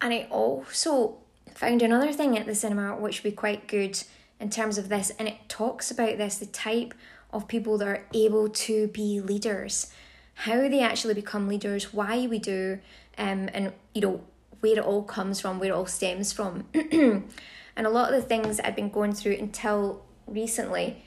And 0.01 0.13
i 0.13 0.27
also 0.29 1.15
found 1.53 1.81
another 1.81 2.11
thing 2.11 2.37
at 2.37 2.45
the 2.45 2.55
cinema 2.55 2.95
which 2.95 3.23
would 3.23 3.31
be 3.31 3.35
quite 3.35 3.67
good 3.67 4.01
in 4.39 4.49
terms 4.49 4.77
of 4.77 4.89
this 4.89 5.11
and 5.17 5.27
it 5.27 5.37
talks 5.47 5.91
about 5.91 6.17
this 6.17 6.37
the 6.37 6.45
type 6.45 6.93
of 7.31 7.47
people 7.47 7.77
that 7.77 7.87
are 7.87 8.05
able 8.13 8.49
to 8.49 8.87
be 8.87 9.21
leaders 9.21 9.91
how 10.35 10.67
they 10.67 10.81
actually 10.81 11.13
become 11.13 11.47
leaders 11.47 11.93
why 11.93 12.27
we 12.27 12.39
do 12.39 12.79
um 13.17 13.49
and 13.53 13.71
you 13.93 14.01
know 14.01 14.21
where 14.59 14.73
it 14.73 14.79
all 14.79 15.03
comes 15.03 15.39
from 15.39 15.59
where 15.59 15.69
it 15.69 15.73
all 15.73 15.85
stems 15.85 16.33
from 16.33 16.65
And 17.75 17.87
a 17.87 17.89
lot 17.89 18.13
of 18.13 18.21
the 18.21 18.27
things 18.27 18.59
I'd 18.59 18.75
been 18.75 18.89
going 18.89 19.13
through 19.13 19.33
until 19.33 20.03
recently, 20.27 21.03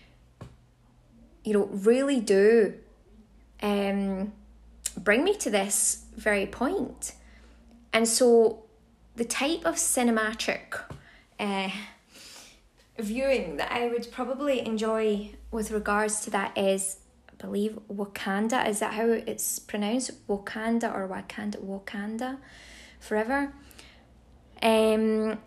you 1.45 1.53
know, 1.53 1.67
really 1.67 2.21
do 2.21 2.75
um, 3.63 4.33
bring 4.97 5.25
me 5.25 5.37
to 5.39 5.51
this 5.51 6.05
very 6.17 6.47
point. 6.47 7.13
And 7.93 8.09
so 8.09 8.65
the 9.15 9.25
type 9.25 9.65
of 9.65 9.77
cinematic 9.77 10.81
uh, 11.39 11.71
viewing 12.99 13.57
that 13.57 13.73
I 13.73 13.89
would 13.89 14.11
probably 14.11 14.67
enjoy 14.67 15.31
with 15.51 15.71
regards 15.71 16.21
to 16.23 16.31
that 16.31 16.57
is, 16.59 16.99
I 17.29 17.35
believe, 17.43 17.79
Wakanda. 17.91 18.69
Is 18.69 18.81
that 18.81 18.95
how 18.95 19.07
it's 19.07 19.59
pronounced? 19.59 20.27
Wakanda 20.27 20.93
or 20.93 21.09
Wakanda? 21.09 21.57
Wakanda 21.59 22.39
forever. 23.01 23.53
Um, 24.63 25.39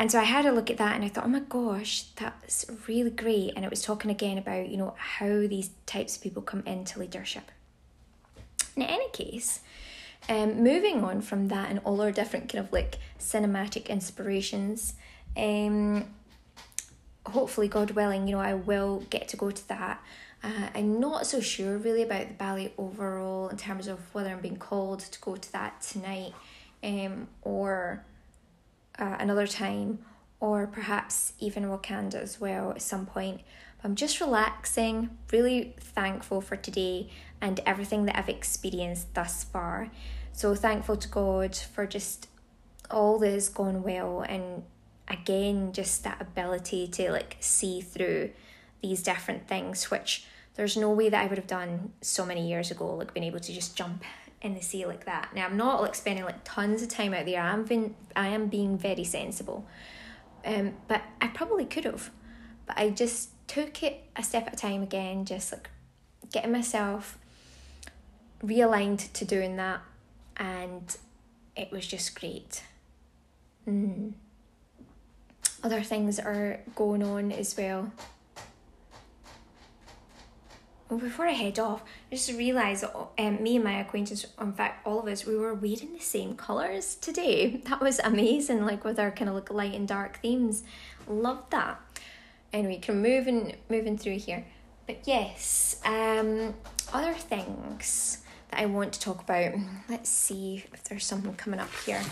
and 0.00 0.10
so 0.10 0.18
I 0.18 0.24
had 0.24 0.46
a 0.46 0.50
look 0.50 0.70
at 0.70 0.78
that 0.78 0.96
and 0.96 1.04
I 1.04 1.08
thought, 1.08 1.26
oh 1.26 1.28
my 1.28 1.40
gosh, 1.40 2.04
that's 2.16 2.64
really 2.88 3.10
great. 3.10 3.52
And 3.54 3.66
it 3.66 3.70
was 3.70 3.82
talking 3.82 4.10
again 4.10 4.38
about, 4.38 4.70
you 4.70 4.78
know, 4.78 4.94
how 4.96 5.26
these 5.26 5.72
types 5.84 6.16
of 6.16 6.22
people 6.22 6.40
come 6.40 6.62
into 6.64 6.98
leadership. 6.98 7.50
in 8.76 8.82
any 8.84 9.10
case, 9.10 9.60
um, 10.26 10.64
moving 10.64 11.04
on 11.04 11.20
from 11.20 11.48
that 11.48 11.68
and 11.68 11.80
all 11.84 12.00
our 12.00 12.12
different 12.12 12.48
kind 12.50 12.64
of 12.64 12.72
like 12.72 12.96
cinematic 13.18 13.90
inspirations, 13.90 14.94
um, 15.36 16.06
hopefully, 17.26 17.68
God 17.68 17.90
willing, 17.90 18.26
you 18.26 18.34
know, 18.34 18.40
I 18.40 18.54
will 18.54 19.04
get 19.10 19.28
to 19.28 19.36
go 19.36 19.50
to 19.50 19.68
that. 19.68 20.02
Uh, 20.42 20.68
I'm 20.74 20.98
not 20.98 21.26
so 21.26 21.42
sure 21.42 21.76
really 21.76 22.04
about 22.04 22.28
the 22.28 22.34
ballet 22.34 22.72
overall 22.78 23.50
in 23.50 23.58
terms 23.58 23.86
of 23.86 23.98
whether 24.14 24.30
I'm 24.30 24.40
being 24.40 24.56
called 24.56 25.00
to 25.00 25.20
go 25.20 25.36
to 25.36 25.52
that 25.52 25.82
tonight 25.82 26.32
um, 26.82 27.28
or 27.42 28.02
uh, 29.00 29.16
another 29.18 29.46
time, 29.46 30.00
or 30.38 30.66
perhaps 30.66 31.32
even 31.38 31.64
Wakanda 31.64 32.16
as 32.16 32.40
well 32.40 32.70
at 32.72 32.82
some 32.82 33.06
point. 33.06 33.40
I'm 33.82 33.94
just 33.94 34.20
relaxing, 34.20 35.10
really 35.32 35.74
thankful 35.80 36.40
for 36.40 36.56
today 36.56 37.10
and 37.40 37.60
everything 37.64 38.04
that 38.04 38.18
I've 38.18 38.28
experienced 38.28 39.14
thus 39.14 39.44
far. 39.44 39.90
So 40.32 40.54
thankful 40.54 40.96
to 40.96 41.08
God 41.08 41.56
for 41.56 41.86
just 41.86 42.28
all 42.90 43.18
that 43.18 43.32
has 43.32 43.48
gone 43.48 43.82
well 43.82 44.22
and 44.22 44.64
again 45.08 45.72
just 45.72 46.04
that 46.04 46.20
ability 46.20 46.88
to 46.88 47.10
like 47.10 47.36
see 47.40 47.80
through 47.80 48.30
these 48.82 49.02
different 49.02 49.46
things 49.46 49.90
which 49.90 50.24
there's 50.54 50.76
no 50.76 50.90
way 50.90 51.08
that 51.08 51.22
I 51.24 51.26
would 51.26 51.38
have 51.38 51.46
done 51.46 51.92
so 52.00 52.26
many 52.26 52.48
years 52.48 52.70
ago 52.70 52.96
like 52.96 53.14
being 53.14 53.24
able 53.24 53.40
to 53.40 53.52
just 53.52 53.76
jump 53.76 54.02
in 54.42 54.54
the 54.54 54.60
sea 54.60 54.86
like 54.86 55.04
that. 55.04 55.34
Now 55.34 55.46
I'm 55.46 55.56
not 55.56 55.82
like 55.82 55.94
spending 55.94 56.24
like 56.24 56.42
tons 56.44 56.82
of 56.82 56.88
time 56.88 57.12
out 57.14 57.26
there. 57.26 57.40
I'm 57.40 57.64
being 57.64 57.94
I 58.16 58.28
am 58.28 58.48
being 58.48 58.78
very 58.78 59.04
sensible. 59.04 59.66
Um, 60.44 60.74
but 60.88 61.02
I 61.20 61.28
probably 61.28 61.66
could 61.66 61.84
have. 61.84 62.10
But 62.66 62.78
I 62.78 62.90
just 62.90 63.30
took 63.46 63.82
it 63.82 64.04
a 64.16 64.22
step 64.22 64.46
at 64.46 64.54
a 64.54 64.56
time 64.56 64.82
again, 64.82 65.24
just 65.24 65.52
like 65.52 65.68
getting 66.32 66.52
myself 66.52 67.18
realigned 68.42 69.12
to 69.12 69.24
doing 69.24 69.56
that 69.56 69.82
and 70.36 70.96
it 71.56 71.70
was 71.70 71.86
just 71.86 72.18
great. 72.18 72.62
Mm. 73.68 74.12
Other 75.62 75.82
things 75.82 76.18
are 76.18 76.60
going 76.74 77.02
on 77.02 77.32
as 77.32 77.54
well. 77.56 77.92
Well, 80.90 80.98
before 80.98 81.28
I 81.28 81.32
head 81.32 81.60
off, 81.60 81.84
I 82.10 82.16
just 82.16 82.32
realised 82.32 82.84
um, 83.16 83.40
me 83.40 83.54
and 83.54 83.64
my 83.64 83.78
acquaintance, 83.78 84.26
in 84.40 84.52
fact, 84.52 84.84
all 84.84 84.98
of 84.98 85.06
us, 85.06 85.24
we 85.24 85.36
were 85.36 85.54
wearing 85.54 85.92
the 85.92 86.00
same 86.00 86.34
colours 86.34 86.96
today. 86.96 87.62
That 87.70 87.80
was 87.80 88.00
amazing, 88.00 88.66
like 88.66 88.84
with 88.84 88.98
our 88.98 89.12
kind 89.12 89.28
of 89.28 89.36
like 89.36 89.52
light 89.52 89.74
and 89.74 89.86
dark 89.86 90.18
themes. 90.18 90.64
Loved 91.06 91.52
that. 91.52 91.80
Anyway, 92.52 92.80
of 92.88 92.94
moving 92.96 93.54
moving 93.68 93.96
through 93.96 94.18
here. 94.18 94.44
But 94.88 95.06
yes, 95.06 95.80
um, 95.84 96.54
other 96.92 97.14
things 97.14 98.18
that 98.50 98.58
I 98.58 98.66
want 98.66 98.92
to 98.94 99.00
talk 99.00 99.22
about. 99.22 99.54
Let's 99.88 100.10
see 100.10 100.64
if 100.72 100.82
there's 100.82 101.04
something 101.04 101.34
coming 101.34 101.60
up 101.60 101.70
here 101.86 102.02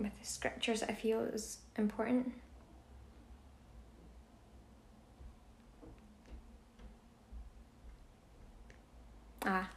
with 0.00 0.18
the 0.18 0.26
scriptures 0.26 0.82
I 0.82 0.94
feel 0.94 1.20
is 1.20 1.58
important. 1.76 2.32
Ah. 9.44 9.70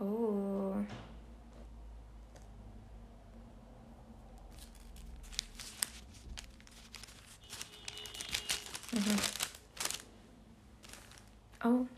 Oh. 0.00 0.84
Mm-hmm. 8.94 9.18
Oh. 11.64 11.88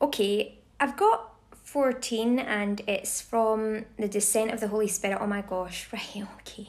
Okay, 0.00 0.58
I've 0.80 0.96
got 0.96 1.34
14 1.64 2.38
and 2.38 2.80
it's 2.86 3.20
from 3.20 3.84
the 3.98 4.08
descent 4.08 4.50
of 4.52 4.60
the 4.60 4.68
Holy 4.68 4.88
Spirit. 4.88 5.18
Oh 5.20 5.26
my 5.26 5.42
gosh, 5.42 5.88
right, 5.92 6.26
okay. 6.40 6.68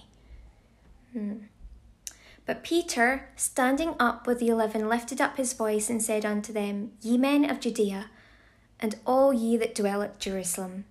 Hmm. 1.13 1.33
But 2.49 2.63
Peter, 2.63 3.29
standing 3.35 3.93
up 3.99 4.25
with 4.25 4.39
the 4.39 4.47
eleven, 4.47 4.89
lifted 4.89 5.21
up 5.21 5.37
his 5.37 5.53
voice 5.53 5.87
and 5.87 6.01
said 6.01 6.25
unto 6.25 6.51
them, 6.51 6.93
Ye 6.99 7.15
men 7.15 7.47
of 7.47 7.59
Judea, 7.59 8.09
and 8.79 8.95
all 9.05 9.31
ye 9.31 9.55
that 9.57 9.75
dwell 9.75 10.01
at 10.01 10.17
Jerusalem, 10.17 10.85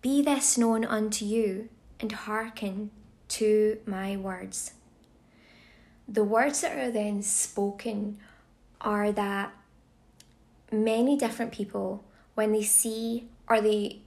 be 0.00 0.22
this 0.22 0.56
known 0.56 0.84
unto 0.84 1.24
you, 1.24 1.68
and 1.98 2.12
hearken 2.12 2.92
to 3.30 3.78
my 3.86 4.16
words. 4.16 4.74
The 6.06 6.22
words 6.22 6.60
that 6.60 6.78
are 6.78 6.92
then 6.92 7.22
spoken 7.22 8.18
are 8.80 9.10
that 9.10 9.52
many 10.70 11.16
different 11.16 11.50
people, 11.50 12.04
when 12.36 12.52
they 12.52 12.62
see 12.62 13.28
or 13.48 13.60
they 13.60 14.02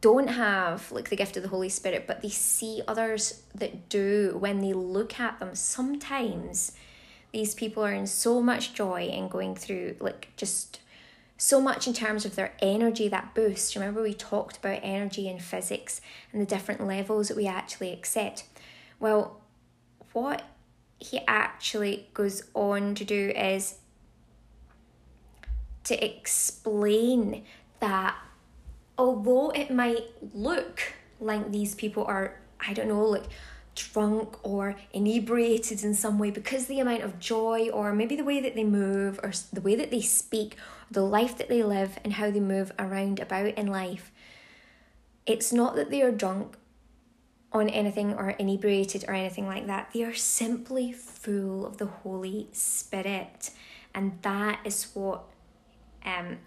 don't 0.00 0.28
have 0.28 0.90
like 0.92 1.10
the 1.10 1.16
gift 1.16 1.36
of 1.36 1.42
the 1.42 1.48
Holy 1.48 1.68
Spirit, 1.68 2.06
but 2.06 2.22
they 2.22 2.30
see 2.30 2.82
others 2.88 3.42
that 3.54 3.88
do 3.88 4.36
when 4.38 4.60
they 4.60 4.72
look 4.72 5.20
at 5.20 5.38
them, 5.38 5.54
sometimes 5.54 6.72
these 7.32 7.54
people 7.54 7.84
are 7.84 7.92
in 7.92 8.06
so 8.06 8.40
much 8.40 8.74
joy 8.74 9.02
and 9.02 9.30
going 9.30 9.54
through 9.54 9.96
like 10.00 10.28
just 10.36 10.80
so 11.36 11.60
much 11.60 11.86
in 11.86 11.92
terms 11.92 12.24
of 12.24 12.36
their 12.36 12.54
energy 12.60 13.08
that 13.08 13.34
boost. 13.34 13.74
Remember, 13.74 14.02
we 14.02 14.14
talked 14.14 14.56
about 14.58 14.80
energy 14.82 15.28
in 15.28 15.38
physics 15.38 16.00
and 16.32 16.40
the 16.40 16.46
different 16.46 16.86
levels 16.86 17.28
that 17.28 17.36
we 17.36 17.46
actually 17.46 17.92
accept. 17.92 18.44
Well, 19.00 19.40
what 20.12 20.44
he 20.98 21.20
actually 21.26 22.08
goes 22.14 22.44
on 22.54 22.94
to 22.94 23.04
do 23.04 23.30
is 23.30 23.78
to 25.84 26.02
explain 26.02 27.44
that 27.80 28.16
although 28.96 29.50
it 29.50 29.70
might 29.70 30.04
look 30.34 30.94
like 31.20 31.50
these 31.50 31.74
people 31.74 32.04
are, 32.04 32.40
I 32.60 32.72
don't 32.72 32.88
know, 32.88 33.04
like 33.04 33.24
drunk 33.74 34.36
or 34.44 34.76
inebriated 34.92 35.82
in 35.82 35.94
some 35.94 36.18
way 36.18 36.30
because 36.30 36.66
the 36.66 36.80
amount 36.80 37.02
of 37.02 37.18
joy 37.18 37.68
or 37.70 37.92
maybe 37.92 38.14
the 38.14 38.24
way 38.24 38.40
that 38.40 38.54
they 38.54 38.64
move 38.64 39.18
or 39.22 39.32
the 39.52 39.60
way 39.60 39.74
that 39.74 39.90
they 39.90 40.00
speak, 40.00 40.56
the 40.90 41.02
life 41.02 41.36
that 41.38 41.48
they 41.48 41.62
live 41.62 41.98
and 42.04 42.14
how 42.14 42.30
they 42.30 42.40
move 42.40 42.72
around 42.78 43.18
about 43.18 43.46
in 43.46 43.66
life. 43.66 44.12
It's 45.26 45.52
not 45.52 45.74
that 45.76 45.90
they 45.90 46.02
are 46.02 46.12
drunk 46.12 46.56
on 47.52 47.68
anything 47.68 48.12
or 48.14 48.30
inebriated 48.30 49.04
or 49.08 49.14
anything 49.14 49.46
like 49.46 49.66
that. 49.66 49.90
They 49.92 50.02
are 50.04 50.14
simply 50.14 50.92
full 50.92 51.66
of 51.66 51.78
the 51.78 51.86
Holy 51.86 52.48
Spirit. 52.52 53.50
And 53.94 54.18
that 54.22 54.60
is 54.64 54.88
what 54.94 55.22
um, 56.04 56.38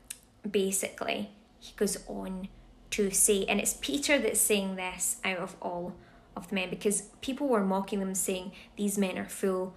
basically 0.50 1.32
he 1.68 1.74
goes 1.76 1.98
on 2.08 2.48
to 2.92 3.12
say. 3.12 3.46
And 3.46 3.60
it's 3.60 3.76
Peter 3.82 4.18
that's 4.18 4.40
saying 4.40 4.76
this 4.76 5.18
out 5.24 5.38
of 5.38 5.56
all 5.62 5.94
of 6.36 6.50
the 6.50 6.56
men 6.56 6.70
because 6.70 7.04
people 7.22 7.48
were 7.48 7.66
mocking 7.66 8.00
them, 8.00 8.16
saying, 8.16 8.52
These 8.76 8.98
men 8.98 9.18
are 9.18 9.30
full 9.30 9.76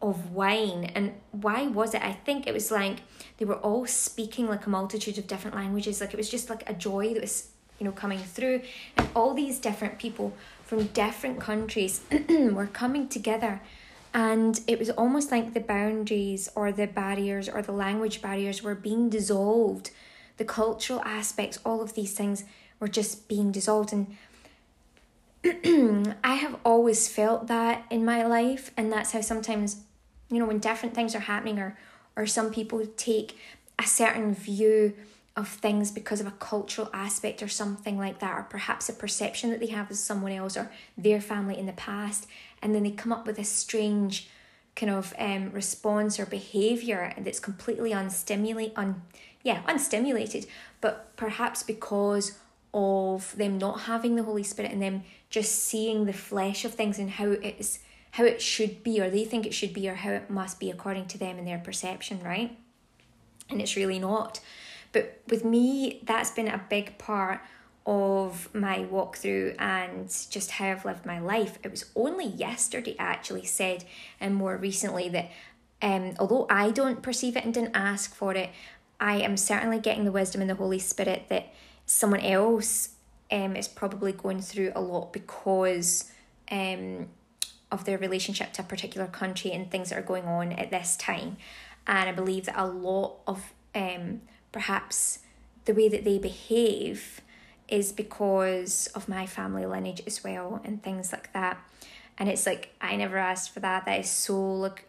of 0.00 0.32
wine. 0.32 0.84
And 0.94 1.14
why 1.30 1.66
was 1.68 1.94
it? 1.94 2.02
I 2.02 2.12
think 2.12 2.46
it 2.46 2.54
was 2.54 2.70
like 2.70 2.98
they 3.38 3.44
were 3.44 3.58
all 3.58 3.86
speaking 3.86 4.48
like 4.48 4.66
a 4.66 4.70
multitude 4.70 5.18
of 5.18 5.26
different 5.26 5.56
languages. 5.56 6.00
Like 6.00 6.12
it 6.12 6.16
was 6.16 6.30
just 6.30 6.50
like 6.50 6.68
a 6.68 6.74
joy 6.74 7.14
that 7.14 7.20
was 7.20 7.48
you 7.78 7.86
know 7.86 7.92
coming 7.92 8.18
through 8.18 8.62
and 8.96 9.08
all 9.16 9.34
these 9.34 9.58
different 9.58 9.98
people 9.98 10.32
from 10.62 10.84
different 10.88 11.40
countries 11.40 12.00
were 12.28 12.68
coming 12.68 13.08
together 13.08 13.60
and 14.14 14.60
it 14.68 14.78
was 14.78 14.90
almost 14.90 15.32
like 15.32 15.52
the 15.52 15.60
boundaries 15.60 16.48
or 16.54 16.70
the 16.70 16.86
barriers 16.86 17.48
or 17.48 17.60
the 17.60 17.72
language 17.72 18.22
barriers 18.22 18.62
were 18.62 18.76
being 18.76 19.08
dissolved 19.08 19.90
the 20.42 20.48
cultural 20.52 21.00
aspects 21.04 21.60
all 21.64 21.80
of 21.80 21.94
these 21.94 22.14
things 22.14 22.42
were 22.80 22.88
just 22.88 23.28
being 23.28 23.52
dissolved. 23.52 23.92
And 23.92 24.16
I 26.24 26.34
have 26.34 26.56
always 26.64 27.06
felt 27.06 27.46
that 27.46 27.84
in 27.90 28.04
my 28.04 28.26
life 28.26 28.72
and 28.76 28.92
that's 28.92 29.12
how 29.12 29.20
sometimes 29.20 29.82
you 30.30 30.40
know 30.40 30.46
when 30.46 30.58
different 30.58 30.96
things 30.96 31.14
are 31.14 31.20
happening 31.20 31.60
or 31.60 31.78
or 32.16 32.26
some 32.26 32.50
people 32.50 32.84
take 32.96 33.38
a 33.78 33.84
certain 33.84 34.34
view 34.34 34.94
of 35.36 35.46
things 35.46 35.92
because 35.92 36.20
of 36.20 36.26
a 36.26 36.32
cultural 36.32 36.90
aspect 36.92 37.40
or 37.40 37.48
something 37.48 37.96
like 37.96 38.18
that, 38.18 38.36
or 38.36 38.42
perhaps 38.42 38.88
a 38.88 38.92
perception 38.92 39.50
that 39.50 39.60
they 39.60 39.68
have 39.68 39.90
of 39.90 39.96
someone 39.96 40.32
else 40.32 40.56
or 40.56 40.70
their 40.98 41.20
family 41.20 41.56
in 41.56 41.66
the 41.66 41.72
past, 41.72 42.26
and 42.60 42.74
then 42.74 42.82
they 42.82 42.90
come 42.90 43.12
up 43.12 43.26
with 43.26 43.38
a 43.38 43.44
strange 43.44 44.28
kind 44.74 44.90
of 44.90 45.14
um, 45.18 45.50
response 45.52 46.18
or 46.18 46.26
behavior 46.26 47.14
that's 47.18 47.40
completely 47.40 47.92
unstimulate 47.92 48.72
un 48.76 49.02
yeah 49.42 49.62
unstimulated, 49.66 50.46
but 50.80 51.16
perhaps 51.16 51.62
because 51.62 52.38
of 52.74 53.36
them 53.36 53.58
not 53.58 53.82
having 53.82 54.16
the 54.16 54.22
Holy 54.22 54.42
Spirit 54.42 54.72
and 54.72 54.82
them 54.82 55.02
just 55.30 55.64
seeing 55.64 56.04
the 56.04 56.12
flesh 56.12 56.64
of 56.64 56.74
things 56.74 56.98
and 56.98 57.10
how 57.10 57.30
it's 57.30 57.80
how 58.12 58.24
it 58.24 58.42
should 58.42 58.82
be 58.82 59.00
or 59.00 59.08
they 59.08 59.24
think 59.24 59.46
it 59.46 59.54
should 59.54 59.72
be 59.72 59.88
or 59.88 59.94
how 59.94 60.10
it 60.10 60.30
must 60.30 60.60
be 60.60 60.70
according 60.70 61.06
to 61.06 61.18
them 61.18 61.38
and 61.38 61.46
their 61.46 61.58
perception, 61.58 62.20
right? 62.22 62.56
And 63.48 63.60
it's 63.60 63.76
really 63.76 63.98
not. 63.98 64.40
But 64.92 65.22
with 65.28 65.44
me, 65.44 66.00
that's 66.04 66.30
been 66.30 66.48
a 66.48 66.62
big 66.68 66.98
part 66.98 67.40
of 67.86 68.54
my 68.54 68.80
walkthrough 68.80 69.56
and 69.58 70.08
just 70.30 70.52
how 70.52 70.66
I've 70.66 70.84
lived 70.84 71.06
my 71.06 71.18
life. 71.18 71.58
It 71.64 71.70
was 71.70 71.86
only 71.96 72.26
yesterday 72.26 72.94
I 72.98 73.04
actually 73.04 73.46
said, 73.46 73.84
and 74.20 74.34
more 74.34 74.56
recently, 74.56 75.08
that 75.08 75.30
um, 75.80 76.14
although 76.18 76.46
I 76.48 76.70
don't 76.70 77.02
perceive 77.02 77.36
it 77.36 77.44
and 77.44 77.52
didn't 77.52 77.74
ask 77.74 78.14
for 78.14 78.34
it, 78.34 78.50
I 79.02 79.16
am 79.16 79.36
certainly 79.36 79.80
getting 79.80 80.04
the 80.04 80.12
wisdom 80.12 80.42
and 80.42 80.48
the 80.48 80.54
Holy 80.54 80.78
Spirit 80.78 81.24
that 81.28 81.52
someone 81.86 82.20
else 82.20 82.90
um, 83.32 83.56
is 83.56 83.66
probably 83.66 84.12
going 84.12 84.40
through 84.40 84.70
a 84.76 84.80
lot 84.80 85.12
because 85.12 86.08
um, 86.52 87.08
of 87.72 87.84
their 87.84 87.98
relationship 87.98 88.52
to 88.52 88.62
a 88.62 88.64
particular 88.64 89.08
country 89.08 89.50
and 89.50 89.68
things 89.68 89.90
that 89.90 89.98
are 89.98 90.02
going 90.02 90.26
on 90.26 90.52
at 90.52 90.70
this 90.70 90.96
time. 90.96 91.36
And 91.84 92.08
I 92.08 92.12
believe 92.12 92.46
that 92.46 92.54
a 92.56 92.64
lot 92.64 93.16
of 93.26 93.52
um, 93.74 94.20
perhaps 94.52 95.18
the 95.64 95.74
way 95.74 95.88
that 95.88 96.04
they 96.04 96.18
behave 96.18 97.22
is 97.66 97.90
because 97.90 98.86
of 98.94 99.08
my 99.08 99.26
family 99.26 99.66
lineage 99.66 100.02
as 100.06 100.22
well 100.22 100.60
and 100.64 100.80
things 100.80 101.10
like 101.10 101.32
that. 101.32 101.58
And 102.18 102.28
it's 102.28 102.46
like 102.46 102.72
I 102.80 102.94
never 102.94 103.16
asked 103.16 103.52
for 103.52 103.58
that. 103.58 103.84
That 103.84 103.98
is 103.98 104.08
so 104.08 104.40
like 104.40 104.86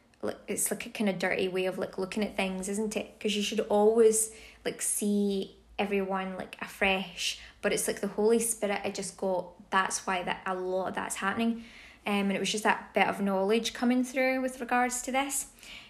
it's 0.48 0.72
like 0.72 0.86
a 0.86 0.90
kind 0.90 1.10
of 1.10 1.20
dirty 1.20 1.48
way 1.48 1.66
of 1.66 1.78
like 1.78 1.98
looking 1.98 2.24
at 2.24 2.36
things, 2.36 2.70
isn't 2.70 2.96
it? 2.96 3.16
Because 3.18 3.36
you 3.36 3.44
should 3.44 3.62
always 3.62 4.32
like 4.66 4.82
see 4.82 5.58
everyone 5.78 6.36
like 6.38 6.58
afresh. 6.62 7.40
But 7.62 7.74
it's 7.74 7.88
like 7.88 8.02
the 8.02 8.08
Holy 8.08 8.40
Spirit. 8.40 8.82
I 8.84 8.90
just 8.90 9.18
got 9.18 9.48
that's 9.70 10.06
why 10.06 10.24
that 10.24 10.42
a 10.46 10.56
lot 10.56 10.90
of 10.90 10.96
that's 10.96 11.16
happening. 11.16 11.64
Um, 12.06 12.14
and 12.14 12.34
it 12.34 12.40
was 12.40 12.52
just 12.52 12.64
that 12.66 12.94
bit 12.94 13.08
of 13.08 13.22
knowledge 13.22 13.74
coming 13.74 14.04
through 14.04 14.42
with 14.42 14.60
regards 14.60 15.02
to 15.04 15.12
this. 15.12 15.48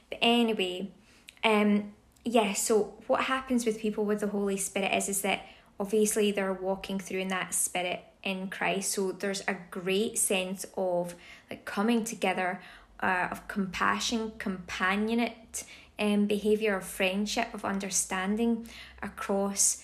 But 0.09 0.19
anyway, 0.21 0.91
um, 1.43 1.93
yeah, 2.23 2.53
so 2.53 2.93
what 3.07 3.23
happens 3.23 3.65
with 3.65 3.79
people 3.79 4.05
with 4.05 4.19
the 4.19 4.27
Holy 4.27 4.57
Spirit 4.57 4.93
is 4.93 5.09
is 5.09 5.21
that 5.21 5.45
obviously 5.79 6.31
they're 6.31 6.53
walking 6.53 6.99
through 6.99 7.19
in 7.19 7.27
that 7.29 7.53
spirit 7.53 8.03
in 8.23 8.49
Christ. 8.49 8.91
So 8.91 9.11
there's 9.11 9.43
a 9.47 9.57
great 9.69 10.17
sense 10.17 10.65
of 10.77 11.15
like 11.49 11.65
coming 11.65 12.03
together, 12.03 12.61
uh, 13.03 13.27
of 13.29 13.47
compassion, 13.49 14.31
companionate 14.39 15.65
um, 15.99 16.25
behavior, 16.25 16.77
of 16.77 16.85
friendship, 16.85 17.53
of 17.53 17.65
understanding 17.65 18.67
across 19.01 19.83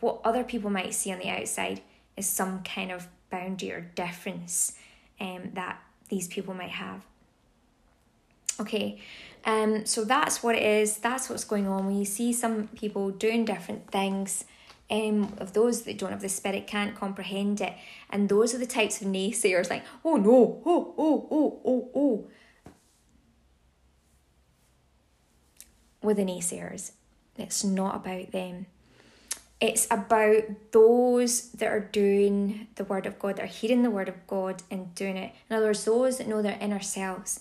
what 0.00 0.20
other 0.22 0.44
people 0.44 0.70
might 0.70 0.92
see 0.94 1.10
on 1.10 1.18
the 1.18 1.30
outside 1.30 1.80
is 2.16 2.26
some 2.26 2.62
kind 2.62 2.92
of 2.92 3.08
boundary 3.30 3.72
or 3.72 3.80
difference 3.80 4.74
um, 5.18 5.50
that 5.54 5.82
these 6.10 6.28
people 6.28 6.52
might 6.54 6.70
have. 6.70 7.00
Okay, 8.60 9.00
um, 9.44 9.86
so 9.86 10.04
that's 10.04 10.42
what 10.42 10.54
it 10.54 10.62
is, 10.62 10.98
that's 10.98 11.28
what's 11.30 11.44
going 11.44 11.66
on. 11.66 11.86
When 11.86 11.96
you 11.96 12.04
see 12.04 12.32
some 12.32 12.68
people 12.68 13.10
doing 13.10 13.44
different 13.46 13.90
things, 13.90 14.44
um, 14.90 15.34
of 15.38 15.52
those 15.52 15.82
that 15.82 15.98
don't 15.98 16.10
have 16.10 16.20
the 16.20 16.28
spirit 16.28 16.66
can't 16.66 16.94
comprehend 16.94 17.60
it. 17.60 17.74
And 18.10 18.28
those 18.28 18.54
are 18.54 18.58
the 18.58 18.66
types 18.66 19.00
of 19.00 19.08
naysayers 19.08 19.70
like, 19.70 19.84
oh 20.04 20.16
no, 20.16 20.62
oh, 20.64 20.94
oh, 20.96 21.28
oh, 21.30 21.60
oh, 21.64 21.90
oh. 21.94 22.28
With 26.02 26.18
the 26.18 26.24
naysayers, 26.24 26.92
it's 27.36 27.64
not 27.64 27.96
about 27.96 28.30
them. 28.30 28.66
It's 29.58 29.86
about 29.90 30.44
those 30.70 31.50
that 31.52 31.68
are 31.68 31.80
doing 31.80 32.68
the 32.74 32.84
word 32.84 33.06
of 33.06 33.18
God, 33.18 33.36
that 33.36 33.44
are 33.44 33.46
hearing 33.46 33.82
the 33.82 33.90
word 33.90 34.08
of 34.08 34.26
God 34.26 34.62
and 34.70 34.94
doing 34.94 35.16
it. 35.16 35.32
In 35.48 35.56
other 35.56 35.66
words, 35.66 35.84
those 35.84 36.18
that 36.18 36.28
know 36.28 36.42
their 36.42 36.58
inner 36.60 36.80
selves 36.80 37.40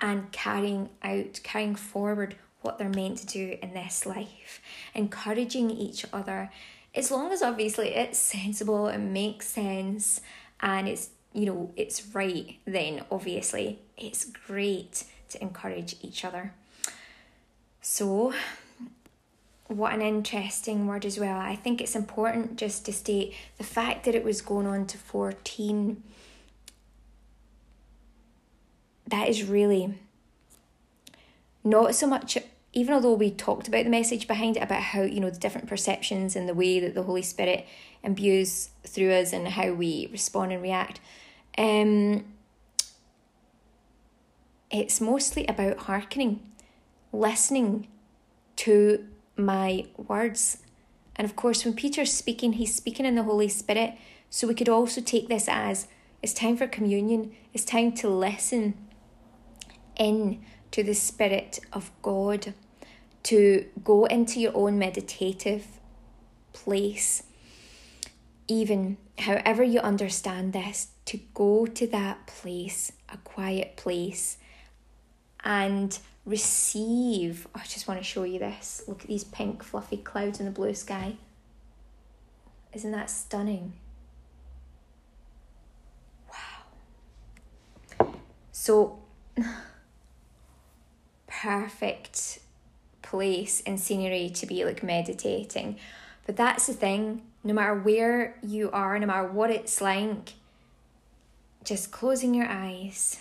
and 0.00 0.32
carrying 0.32 0.88
out, 1.02 1.40
carrying 1.42 1.74
forward 1.74 2.36
what 2.62 2.78
they're 2.78 2.88
meant 2.88 3.18
to 3.18 3.26
do 3.26 3.58
in 3.62 3.74
this 3.74 4.06
life, 4.06 4.60
encouraging 4.94 5.70
each 5.70 6.04
other 6.12 6.50
as 6.94 7.10
long 7.10 7.32
as 7.32 7.42
obviously 7.42 7.94
it's 7.94 8.18
sensible 8.18 8.86
and 8.86 9.12
makes 9.12 9.46
sense 9.46 10.20
and 10.60 10.88
it's 10.88 11.10
you 11.32 11.46
know 11.46 11.72
it's 11.76 12.06
right 12.14 12.56
then 12.64 13.04
obviously 13.10 13.78
it's 13.96 14.24
great 14.24 15.04
to 15.28 15.40
encourage 15.42 15.96
each 16.02 16.24
other. 16.24 16.52
So 17.80 18.34
what 19.68 19.92
an 19.92 20.02
interesting 20.02 20.86
word 20.88 21.04
as 21.04 21.18
well. 21.18 21.38
I 21.38 21.54
think 21.54 21.80
it's 21.80 21.94
important 21.94 22.56
just 22.56 22.84
to 22.86 22.92
state 22.92 23.34
the 23.56 23.64
fact 23.64 24.04
that 24.04 24.16
it 24.16 24.24
was 24.24 24.42
going 24.42 24.66
on 24.66 24.86
to 24.88 24.98
14 24.98 26.02
that 29.06 29.28
is 29.28 29.44
really 29.44 29.94
not 31.62 31.94
so 31.94 32.06
much 32.06 32.38
even 32.72 32.94
although 32.94 33.14
we 33.14 33.30
talked 33.30 33.66
about 33.66 33.84
the 33.84 33.90
message 33.90 34.28
behind 34.28 34.56
it, 34.56 34.62
about 34.62 34.82
how, 34.82 35.02
you 35.02 35.20
know, 35.20 35.30
the 35.30 35.38
different 35.38 35.66
perceptions 35.66 36.36
and 36.36 36.48
the 36.48 36.54
way 36.54 36.78
that 36.78 36.94
the 36.94 37.02
Holy 37.02 37.22
Spirit 37.22 37.66
imbues 38.02 38.70
through 38.86 39.12
us 39.12 39.32
and 39.32 39.48
how 39.48 39.72
we 39.72 40.08
respond 40.12 40.52
and 40.52 40.62
react, 40.62 41.00
um, 41.58 42.24
it's 44.70 45.00
mostly 45.00 45.46
about 45.46 45.78
hearkening, 45.78 46.40
listening 47.12 47.88
to 48.56 49.04
my 49.36 49.86
words. 49.96 50.58
And 51.16 51.24
of 51.24 51.34
course, 51.34 51.64
when 51.64 51.74
Peter's 51.74 52.12
speaking, 52.12 52.52
he's 52.54 52.74
speaking 52.74 53.04
in 53.04 53.16
the 53.16 53.24
Holy 53.24 53.48
Spirit. 53.48 53.94
So 54.30 54.46
we 54.46 54.54
could 54.54 54.68
also 54.68 55.00
take 55.00 55.28
this 55.28 55.48
as 55.48 55.88
it's 56.22 56.34
time 56.34 56.56
for 56.56 56.68
communion, 56.68 57.32
it's 57.52 57.64
time 57.64 57.92
to 57.92 58.08
listen 58.08 58.74
in 59.96 60.44
to 60.72 60.82
the 60.82 60.94
Spirit 60.94 61.60
of 61.72 61.90
God, 62.02 62.54
to 63.24 63.66
go 63.84 64.04
into 64.06 64.40
your 64.40 64.56
own 64.56 64.78
meditative 64.78 65.66
place, 66.52 67.22
even 68.48 68.96
however 69.18 69.62
you 69.62 69.80
understand 69.80 70.52
this, 70.52 70.88
to 71.06 71.18
go 71.34 71.66
to 71.66 71.86
that 71.88 72.26
place, 72.26 72.92
a 73.08 73.16
quiet 73.18 73.76
place, 73.76 74.38
and 75.44 75.98
receive. 76.24 77.46
Oh, 77.54 77.60
I 77.62 77.66
just 77.66 77.88
want 77.88 77.98
to 78.00 78.04
show 78.04 78.24
you 78.24 78.38
this. 78.38 78.82
Look 78.86 79.02
at 79.02 79.08
these 79.08 79.24
pink, 79.24 79.62
fluffy 79.62 79.96
clouds 79.96 80.40
in 80.40 80.46
the 80.46 80.52
blue 80.52 80.74
sky. 80.74 81.16
Isn't 82.72 82.92
that 82.92 83.10
stunning? 83.10 83.72
Wow. 86.30 88.14
So, 88.52 89.00
perfect 91.50 92.38
place 93.02 93.60
and 93.66 93.80
scenery 93.80 94.30
to 94.30 94.46
be 94.46 94.64
like 94.64 94.84
meditating. 94.84 95.76
But 96.24 96.36
that's 96.36 96.68
the 96.68 96.72
thing, 96.72 97.22
no 97.42 97.52
matter 97.52 97.74
where 97.74 98.36
you 98.40 98.70
are, 98.70 98.96
no 99.00 99.06
matter 99.08 99.26
what 99.26 99.50
it's 99.50 99.80
like, 99.80 100.34
just 101.64 101.90
closing 101.90 102.34
your 102.34 102.46
eyes 102.46 103.18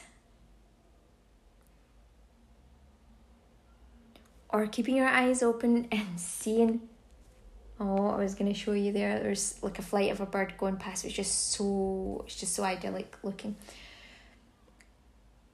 or 4.50 4.68
keeping 4.68 4.96
your 4.96 5.08
eyes 5.08 5.42
open 5.42 5.88
and 5.92 6.20
seeing. 6.20 6.82
Oh, 7.80 8.10
I 8.10 8.18
was 8.18 8.36
gonna 8.36 8.54
show 8.54 8.74
you 8.74 8.92
there. 8.92 9.20
There's 9.20 9.58
like 9.64 9.80
a 9.80 9.82
flight 9.82 10.12
of 10.12 10.22
a 10.22 10.28
bird 10.28 10.54
going 10.60 10.78
past. 10.78 11.04
It's 11.04 11.16
just 11.16 11.54
so, 11.54 12.26
it's 12.28 12.36
just 12.36 12.54
so 12.54 12.64
idyllic 12.64 13.16
looking 13.24 13.56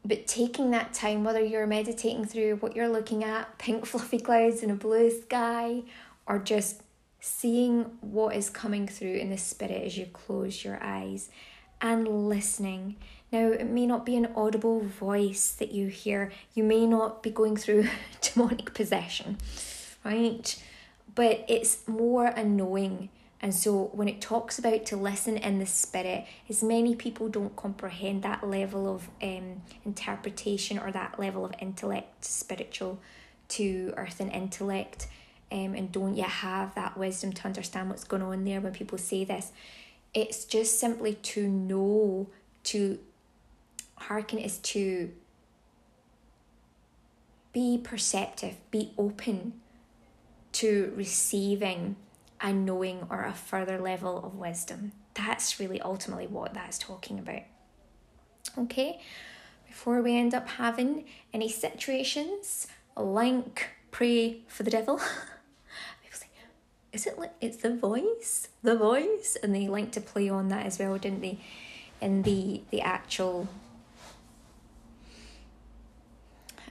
but 0.06 0.28
taking 0.28 0.70
that 0.72 0.94
time, 0.94 1.24
whether 1.24 1.44
you're 1.44 1.66
meditating 1.66 2.26
through 2.26 2.58
what 2.58 2.76
you're 2.76 2.88
looking 2.88 3.24
at, 3.24 3.58
pink 3.58 3.86
fluffy 3.86 4.20
clouds 4.20 4.62
in 4.62 4.70
a 4.70 4.76
blue 4.76 5.10
sky, 5.10 5.82
or 6.28 6.40
just 6.40 6.84
seeing 7.20 7.86
what 8.02 8.36
is 8.36 8.52
coming 8.52 8.88
through 8.88 9.16
in 9.16 9.32
the 9.32 9.38
spirit 9.38 9.84
as 9.84 9.98
you 9.98 10.06
close 10.06 10.64
your 10.64 10.82
eyes 10.82 11.30
and 11.82 12.08
listening. 12.30 12.96
Now, 13.32 13.48
it 13.48 13.68
may 13.68 13.88
not 13.88 14.06
be 14.06 14.16
an 14.16 14.28
audible 14.36 14.82
voice 14.82 15.52
that 15.54 15.72
you 15.72 15.88
hear, 15.88 16.32
you 16.54 16.64
may 16.64 16.86
not 16.86 17.24
be 17.24 17.32
going 17.32 17.58
through 17.58 17.88
demonic 18.22 18.76
possession, 18.76 19.40
right? 20.04 20.64
But 21.16 21.46
it's 21.48 21.88
more 21.88 22.28
a 22.28 22.44
knowing 22.44 23.10
and 23.42 23.54
so, 23.54 23.90
when 23.94 24.08
it 24.08 24.22
talks 24.22 24.58
about 24.58 24.86
to 24.88 24.98
listen 24.98 25.38
in 25.38 25.60
the 25.60 25.66
spirit, 25.66 26.26
as 26.50 26.64
many 26.64 26.96
people 26.96 27.28
don't 27.28 27.56
comprehend 27.56 28.24
that 28.24 28.48
level 28.48 28.94
of 28.94 29.10
um, 29.22 29.62
interpretation 29.84 30.80
or 30.80 30.92
that 30.92 31.20
level 31.20 31.46
of 31.46 31.54
intellect, 31.60 32.24
spiritual 32.24 33.00
to 33.50 33.94
earth 33.98 34.20
and 34.20 34.32
intellect, 34.32 35.08
um, 35.52 35.76
and 35.76 35.92
don't 35.92 36.16
yet 36.16 36.30
have 36.30 36.74
that 36.76 36.98
wisdom 36.98 37.34
to 37.34 37.46
understand 37.46 37.90
what's 37.90 38.06
going 38.06 38.22
on 38.22 38.46
there 38.46 38.62
when 38.62 38.74
people 38.74 38.98
say 38.98 39.26
this. 39.26 39.52
It's 40.14 40.46
just 40.46 40.80
simply 40.80 41.16
to 41.16 41.48
know, 41.48 42.28
to 42.64 43.00
hearken 43.96 44.40
is 44.40 44.60
to 44.60 45.12
be 47.52 47.78
perceptive, 47.84 48.56
be 48.72 48.92
open 48.98 49.54
to 50.54 50.94
receiving 50.96 51.98
a 52.42 52.54
knowing 52.54 53.08
or 53.10 53.24
a 53.24 53.34
further 53.34 53.80
level 53.80 54.24
of 54.26 54.36
wisdom. 54.36 54.92
That's 55.14 55.60
really 55.60 55.82
ultimately 55.82 56.28
what 56.28 56.54
that's 56.54 56.78
talking 56.78 57.20
about. 57.20 57.44
Okay, 58.58 59.02
before 59.68 60.02
we 60.02 60.16
end 60.16 60.34
up 60.34 60.48
having 60.48 61.06
any 61.34 61.50
situations 61.50 62.68
like 62.96 63.70
Prey 63.92 64.42
for 64.48 64.64
the 64.64 64.72
devil. 64.72 64.98
People 66.04 66.20
say, 66.20 66.28
is 66.94 67.08
it 67.08 67.18
like 67.18 67.34
it's 67.42 67.58
the 67.58 67.74
voice? 67.74 68.50
The 68.64 68.76
voice? 68.76 69.38
And 69.42 69.54
they 69.54 69.68
like 69.68 69.92
to 69.94 70.02
play 70.02 70.30
on 70.30 70.50
that 70.50 70.66
as 70.66 70.80
well, 70.80 70.98
didn't 70.98 71.22
they? 71.22 71.40
In 72.02 72.24
the 72.24 72.62
the 72.72 72.82
actual 72.82 73.48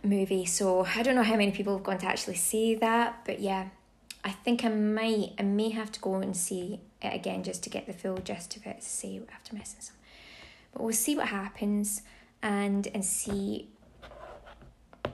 movie. 0.02 0.44
So 0.44 0.86
I 0.94 1.02
don't 1.02 1.14
know 1.14 1.22
how 1.22 1.36
many 1.36 1.50
people 1.50 1.76
have 1.76 1.84
gone 1.84 1.98
to 1.98 2.06
actually 2.06 2.36
see 2.36 2.74
that, 2.76 3.22
but 3.24 3.40
yeah, 3.40 3.68
I 4.24 4.30
think 4.30 4.64
I 4.64 4.68
might 4.68 5.32
I 5.38 5.42
may 5.42 5.68
have 5.70 5.92
to 5.92 6.00
go 6.00 6.14
and 6.14 6.34
see 6.36 6.80
it 7.02 7.14
again 7.14 7.42
just 7.42 7.62
to 7.64 7.70
get 7.70 7.86
the 7.86 7.92
full 7.92 8.16
gist 8.16 8.56
of 8.56 8.66
it 8.66 8.80
to 8.80 8.86
see 8.86 9.20
after 9.32 9.54
missing 9.54 9.80
some. 9.80 9.96
But 10.72 10.82
we'll 10.82 10.94
see 10.94 11.14
what 11.14 11.28
happens 11.28 12.02
and 12.42 12.88
and 12.94 13.04
see 13.04 13.68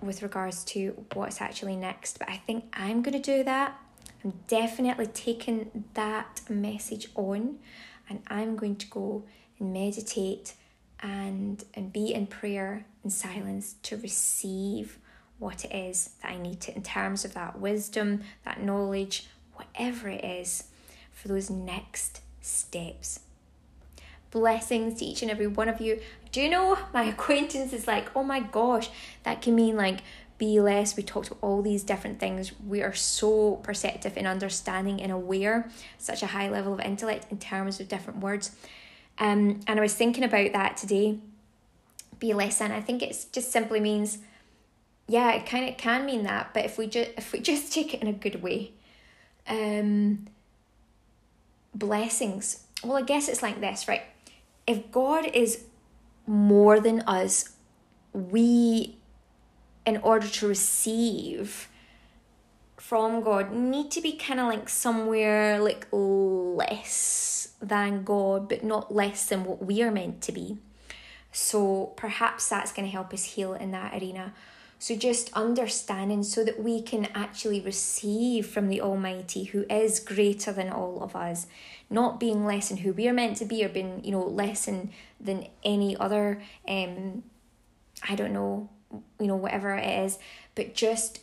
with 0.01 0.23
regards 0.23 0.65
to 0.65 1.05
what's 1.15 1.41
actually 1.41 1.77
next. 1.77 2.19
But 2.21 2.31
I 2.31 2.37
think 2.37 2.65
I'm 2.73 3.03
gonna 3.03 3.19
do 3.19 3.43
that. 3.43 3.79
I'm 4.25 4.35
definitely 4.47 5.09
taking 5.09 5.85
that 5.95 6.43
message 6.49 7.09
on 7.17 7.59
and 8.09 8.23
I'm 8.29 8.57
going 8.57 8.77
to 8.77 8.87
go 8.87 9.25
and 9.59 9.73
meditate 9.73 10.55
and 11.01 11.65
and 11.75 11.93
be 11.93 12.15
in 12.15 12.27
prayer 12.27 12.85
in 13.03 13.11
silence 13.11 13.75
to 13.83 13.97
receive 13.97 14.99
what 15.41 15.65
it 15.65 15.75
is 15.75 16.11
that 16.23 16.31
I 16.31 16.39
need 16.39 16.61
to, 16.61 16.77
in 16.77 16.83
terms 16.83 17.25
of 17.25 17.35
that 17.35 17.59
wisdom, 17.59 18.23
that 18.45 18.63
knowledge, 18.63 19.27
whatever 19.55 20.09
it 20.09 20.25
is, 20.25 20.65
for 21.13 21.29
those 21.29 21.51
next 21.51 22.21
steps. 22.41 23.21
Blessings 24.31 25.01
to 25.01 25.05
each 25.05 25.23
and 25.23 25.31
every 25.31 25.49
one 25.49 25.69
of 25.69 25.81
you. 25.81 25.99
Do 26.31 26.41
you 26.41 26.49
know 26.49 26.79
my 26.95 27.05
acquaintance 27.05 27.73
is 27.73 27.89
like, 27.89 28.15
oh 28.15 28.23
my 28.23 28.41
gosh, 28.41 28.91
that 29.25 29.43
can 29.43 29.57
mean 29.57 29.77
like 29.77 30.01
be 30.39 30.61
less. 30.61 30.97
We 30.97 31.03
talked 31.03 31.29
about 31.29 31.39
all 31.43 31.63
these 31.63 31.83
different 31.83 32.21
things. 32.21 32.53
We 32.67 32.83
are 32.83 32.95
so 32.95 33.57
perceptive 33.57 34.17
in 34.17 34.27
understanding 34.27 35.01
and 35.01 35.11
aware, 35.11 35.71
such 35.99 36.23
a 36.23 36.29
high 36.29 36.49
level 36.49 36.73
of 36.73 36.81
intellect 36.81 37.27
in 37.31 37.39
terms 37.39 37.81
of 37.81 37.89
different 37.89 38.21
words. 38.21 38.53
Um, 39.19 39.61
and 39.67 39.79
I 39.79 39.83
was 39.83 39.95
thinking 39.95 40.25
about 40.25 40.53
that 40.53 40.77
today. 40.77 41.19
Be 42.19 42.35
less, 42.35 42.61
and 42.61 42.73
I 42.73 42.81
think 42.81 43.03
it 43.03 43.27
just 43.33 43.51
simply 43.51 43.81
means 43.81 44.19
yeah, 45.11 45.33
it 45.33 45.47
kind 45.47 45.69
of 45.69 45.77
can 45.77 46.07
mean 46.07 46.23
that, 46.25 46.55
but 46.55 46.65
if 46.65 46.79
we 46.79 46.87
just 46.87 47.11
if 47.17 47.33
we 47.33 47.41
just 47.53 47.73
take 47.73 47.95
it 47.95 48.03
in 48.03 48.09
a 48.09 48.13
good 48.13 48.43
way, 48.43 48.73
um, 49.49 50.27
blessings 51.75 52.65
well, 52.83 52.97
I 52.97 53.03
guess 53.03 53.29
it's 53.29 53.43
like 53.43 53.61
this, 53.61 53.89
right? 53.89 54.03
If 54.67 54.91
God 54.91 55.27
is 55.35 55.65
more 56.27 56.81
than 56.81 57.01
us, 57.03 57.51
we, 58.13 58.97
in 59.85 59.99
order 59.99 60.27
to 60.27 60.49
receive 60.49 61.69
from 62.77 63.23
God, 63.23 63.53
need 63.53 63.91
to 63.93 64.01
be 64.01 64.13
kind 64.13 64.41
of 64.41 64.47
like 64.47 64.69
somewhere 64.69 65.61
like 65.61 65.87
less 65.93 67.53
than 67.61 68.03
God, 68.05 68.49
but 68.49 68.65
not 68.65 68.95
less 68.95 69.27
than 69.27 69.45
what 69.45 69.65
we 69.65 69.83
are 69.83 69.91
meant 69.91 70.23
to 70.23 70.33
be. 70.33 70.59
So 71.33 71.93
perhaps 71.97 72.49
that's 72.49 72.73
going 72.73 72.87
to 72.87 72.93
help 72.93 73.13
us 73.13 73.25
heal 73.25 73.55
in 73.55 73.71
that 73.73 73.93
arena. 74.01 74.33
So 74.81 74.97
just 74.97 75.31
understanding 75.35 76.23
so 76.23 76.43
that 76.43 76.59
we 76.59 76.81
can 76.81 77.07
actually 77.15 77.61
receive 77.61 78.47
from 78.47 78.69
the 78.69 78.81
Almighty 78.81 79.45
who 79.45 79.67
is 79.69 80.01
greater 80.01 80.53
than 80.53 80.71
all 80.71 81.03
of 81.03 81.15
us, 81.15 81.47
not 81.91 82.19
being 82.19 82.47
less 82.47 82.71
than 82.71 82.79
who 82.79 82.95
we 82.95 83.07
are 83.07 83.13
meant 83.13 83.37
to 83.37 83.45
be 83.45 83.63
or 83.63 83.69
being, 83.69 84.03
you 84.03 84.11
know, 84.11 84.25
less 84.27 84.65
than, 84.65 84.91
than 85.21 85.49
any 85.63 85.99
other 85.99 86.43
um 86.67 87.23
I 88.09 88.15
don't 88.15 88.33
know, 88.33 88.71
you 89.21 89.27
know, 89.27 89.37
whatever 89.37 89.75
it 89.75 89.87
is, 90.07 90.19
but 90.55 90.75
just 90.75 91.21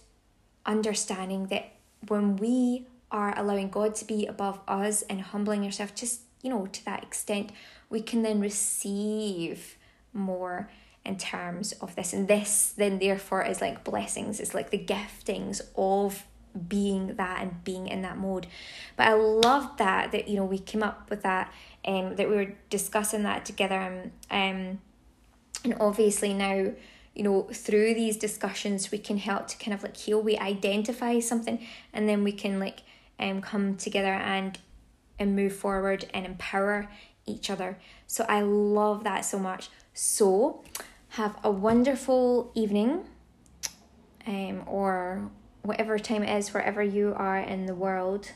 understanding 0.64 1.48
that 1.48 1.72
when 2.08 2.36
we 2.36 2.86
are 3.10 3.36
allowing 3.36 3.70
God 3.70 3.96
to 3.96 4.06
be 4.06 4.28
above 4.28 4.60
us 4.68 5.02
and 5.04 5.20
humbling 5.20 5.64
yourself 5.64 5.96
just, 5.96 6.22
you 6.44 6.52
know, 6.52 6.68
to 6.68 6.86
that 6.86 7.02
extent, 7.02 7.52
we 7.90 8.02
can 8.04 8.22
then 8.22 8.40
receive 8.40 9.78
more 10.14 10.70
in 11.08 11.18
terms 11.18 11.72
of 11.74 11.96
this. 11.96 12.14
And 12.14 12.28
this 12.28 12.74
then 12.76 13.00
therefore 13.00 13.44
is 13.44 13.62
like 13.62 13.84
blessings. 13.84 14.40
It's 14.40 14.54
like 14.54 14.70
the 14.70 14.80
giftings 14.80 15.62
of 15.76 16.26
being 16.68 17.16
that 17.16 17.42
and 17.42 17.64
being 17.64 17.88
in 17.88 18.02
that 18.02 18.18
mode. 18.18 18.48
But 18.96 19.08
I 19.08 19.14
love 19.14 19.78
that 19.78 20.12
that, 20.12 20.28
you 20.28 20.36
know, 20.36 20.46
we 20.46 20.60
came 20.60 20.84
up 20.84 21.10
with 21.10 21.24
that, 21.24 21.54
um, 21.86 22.16
that 22.16 22.30
we 22.30 22.36
were 22.36 22.54
discussing 22.70 23.24
that 23.24 23.46
together 23.46 23.76
and 23.76 24.12
um 24.30 24.80
and 25.64 25.76
obviously 25.80 26.34
now 26.34 26.72
you 27.16 27.24
know 27.24 27.48
through 27.52 27.94
these 27.94 28.18
discussions 28.18 28.92
we 28.92 28.98
can 28.98 29.18
help 29.18 29.48
to 29.48 29.58
kind 29.58 29.74
of 29.74 29.84
like 29.84 29.98
heal 29.98 30.22
we 30.22 30.38
identify 30.38 31.20
something 31.20 31.66
and 31.94 32.08
then 32.08 32.24
we 32.24 32.32
can 32.32 32.60
like 32.60 32.84
um 33.20 33.42
come 33.42 33.76
together 33.76 34.14
and 34.14 34.60
and 35.20 35.36
move 35.36 35.54
forward 35.54 36.06
and 36.14 36.26
empower 36.26 36.90
each 37.26 37.50
other 37.50 37.78
so 38.06 38.26
i 38.30 38.42
love 38.42 39.04
that 39.04 39.26
so 39.26 39.40
much 39.40 39.70
so 39.94 40.64
have 41.18 41.36
a 41.44 41.50
wonderful 41.50 42.52
evening 42.54 43.04
um, 44.28 44.62
or 44.68 45.32
whatever 45.64 45.98
time 45.98 46.22
it 46.22 46.38
is, 46.38 46.54
wherever 46.54 46.84
you 46.84 47.12
are 47.18 47.40
in 47.40 47.66
the 47.66 47.74
world. 47.74 48.30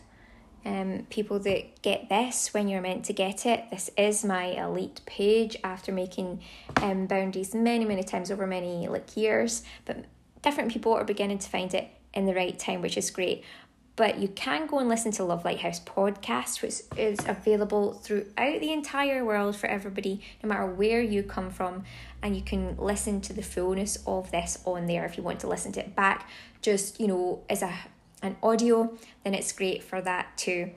Um, 0.66 1.06
people 1.12 1.38
that 1.42 1.84
get 1.84 2.10
this 2.10 2.56
when 2.56 2.68
you're 2.68 2.82
meant 2.82 3.06
to 3.06 3.14
get 3.14 3.46
it. 3.46 3.70
This 3.70 3.92
is 4.00 4.26
my 4.26 4.46
elite 4.46 5.02
page 5.06 5.56
after 5.64 5.92
making 5.92 6.42
um, 6.78 7.06
boundaries 7.06 7.54
many, 7.54 7.86
many 7.86 8.02
times 8.02 8.32
over 8.32 8.48
many 8.48 8.88
like 8.88 9.16
years. 9.16 9.62
But 9.86 10.06
different 10.42 10.72
people 10.72 10.92
are 10.94 11.04
beginning 11.04 11.38
to 11.38 11.50
find 11.50 11.72
it 11.76 11.88
in 12.16 12.26
the 12.26 12.34
right 12.34 12.58
time, 12.58 12.82
which 12.82 12.98
is 12.98 13.12
great 13.12 13.44
but 14.02 14.18
you 14.18 14.28
can 14.30 14.66
go 14.66 14.80
and 14.80 14.90
listen 14.90 15.12
to 15.12 15.24
Love 15.24 15.46
Lighthouse 15.46 15.80
podcast, 15.80 16.64
which 16.64 16.82
is 16.98 17.20
available 17.28 17.94
throughout 17.94 18.60
the 18.60 18.72
entire 18.72 19.24
world 19.24 19.56
for 19.56 19.68
everybody, 19.68 20.22
no 20.42 20.50
matter 20.50 20.66
where 20.66 21.04
you 21.04 21.22
come 21.22 21.52
from. 21.52 21.84
And 22.24 22.36
you 22.36 22.42
can 22.42 22.76
listen 22.78 23.22
to 23.22 23.32
the 23.32 23.44
fullness 23.44 24.00
of 24.08 24.32
this 24.32 24.58
on 24.66 24.88
there 24.88 25.06
if 25.06 25.18
you 25.18 25.24
want 25.24 25.40
to 25.42 25.48
listen 25.48 25.72
to 25.74 25.82
it 25.82 25.96
back, 25.96 26.28
just 26.64 27.00
you 27.00 27.06
know, 27.06 27.44
as 27.48 27.62
a 27.62 27.72
an 28.24 28.38
audio, 28.42 28.98
then 29.24 29.36
it's 29.36 29.52
great 29.52 29.84
for 29.84 30.02
that 30.02 30.36
too. 30.36 30.72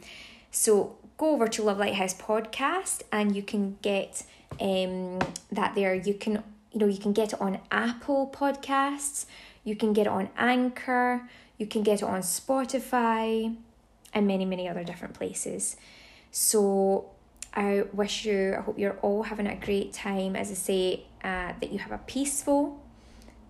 So 0.51 0.99
go 1.17 1.31
over 1.31 1.49
to 1.49 1.63
Love 1.63 1.79
Lighthouse 1.79 2.13
podcast 2.13 3.05
and 3.11 3.35
you 3.35 3.43
can 3.43 3.79
get 3.81 4.23
um 4.61 5.19
that 5.51 5.75
there. 5.75 5.95
You 5.95 6.13
can 6.13 6.43
you 6.73 6.79
know 6.79 6.87
you 6.89 6.99
can 6.99 7.15
get 7.15 7.33
it 7.33 7.41
on 7.41 7.61
Apple 7.71 8.31
Podcasts, 8.31 9.25
you 9.65 9.77
can 9.77 9.95
get 9.95 10.03
it 10.03 10.13
on 10.13 10.29
Anchor 10.37 11.27
you 11.59 11.67
can 11.67 11.83
get 11.83 12.03
it 12.03 12.05
on 12.05 12.21
Spotify 12.21 13.57
and 14.13 14.27
many, 14.27 14.45
many 14.45 14.69
other 14.69 14.85
different 14.85 15.15
places. 15.15 15.77
So 16.31 17.11
I 17.53 17.85
wish 17.93 18.25
you, 18.25 18.57
I 18.59 18.63
hope 18.63 18.79
you're 18.79 18.99
all 19.01 19.23
having 19.23 19.47
a 19.47 19.57
great 19.57 19.93
time. 19.93 20.35
As 20.35 20.51
I 20.51 20.55
say, 20.55 21.07
uh, 21.23 21.53
that 21.61 21.73
you 21.73 21.79
have 21.79 21.93
a 21.93 21.99
peaceful, 21.99 22.83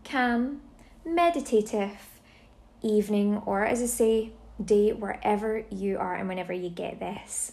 calm, 0.05 0.61
meditative 1.05 1.99
evening, 2.83 3.43
or 3.47 3.65
as 3.65 3.83
I 3.83 3.87
say, 3.87 4.33
day 4.63 4.93
wherever 4.93 5.65
you 5.71 5.99
are 5.99 6.15
and 6.15 6.29
whenever 6.29 6.53
you 6.53 6.69
get 6.69 7.01
this. 7.01 7.53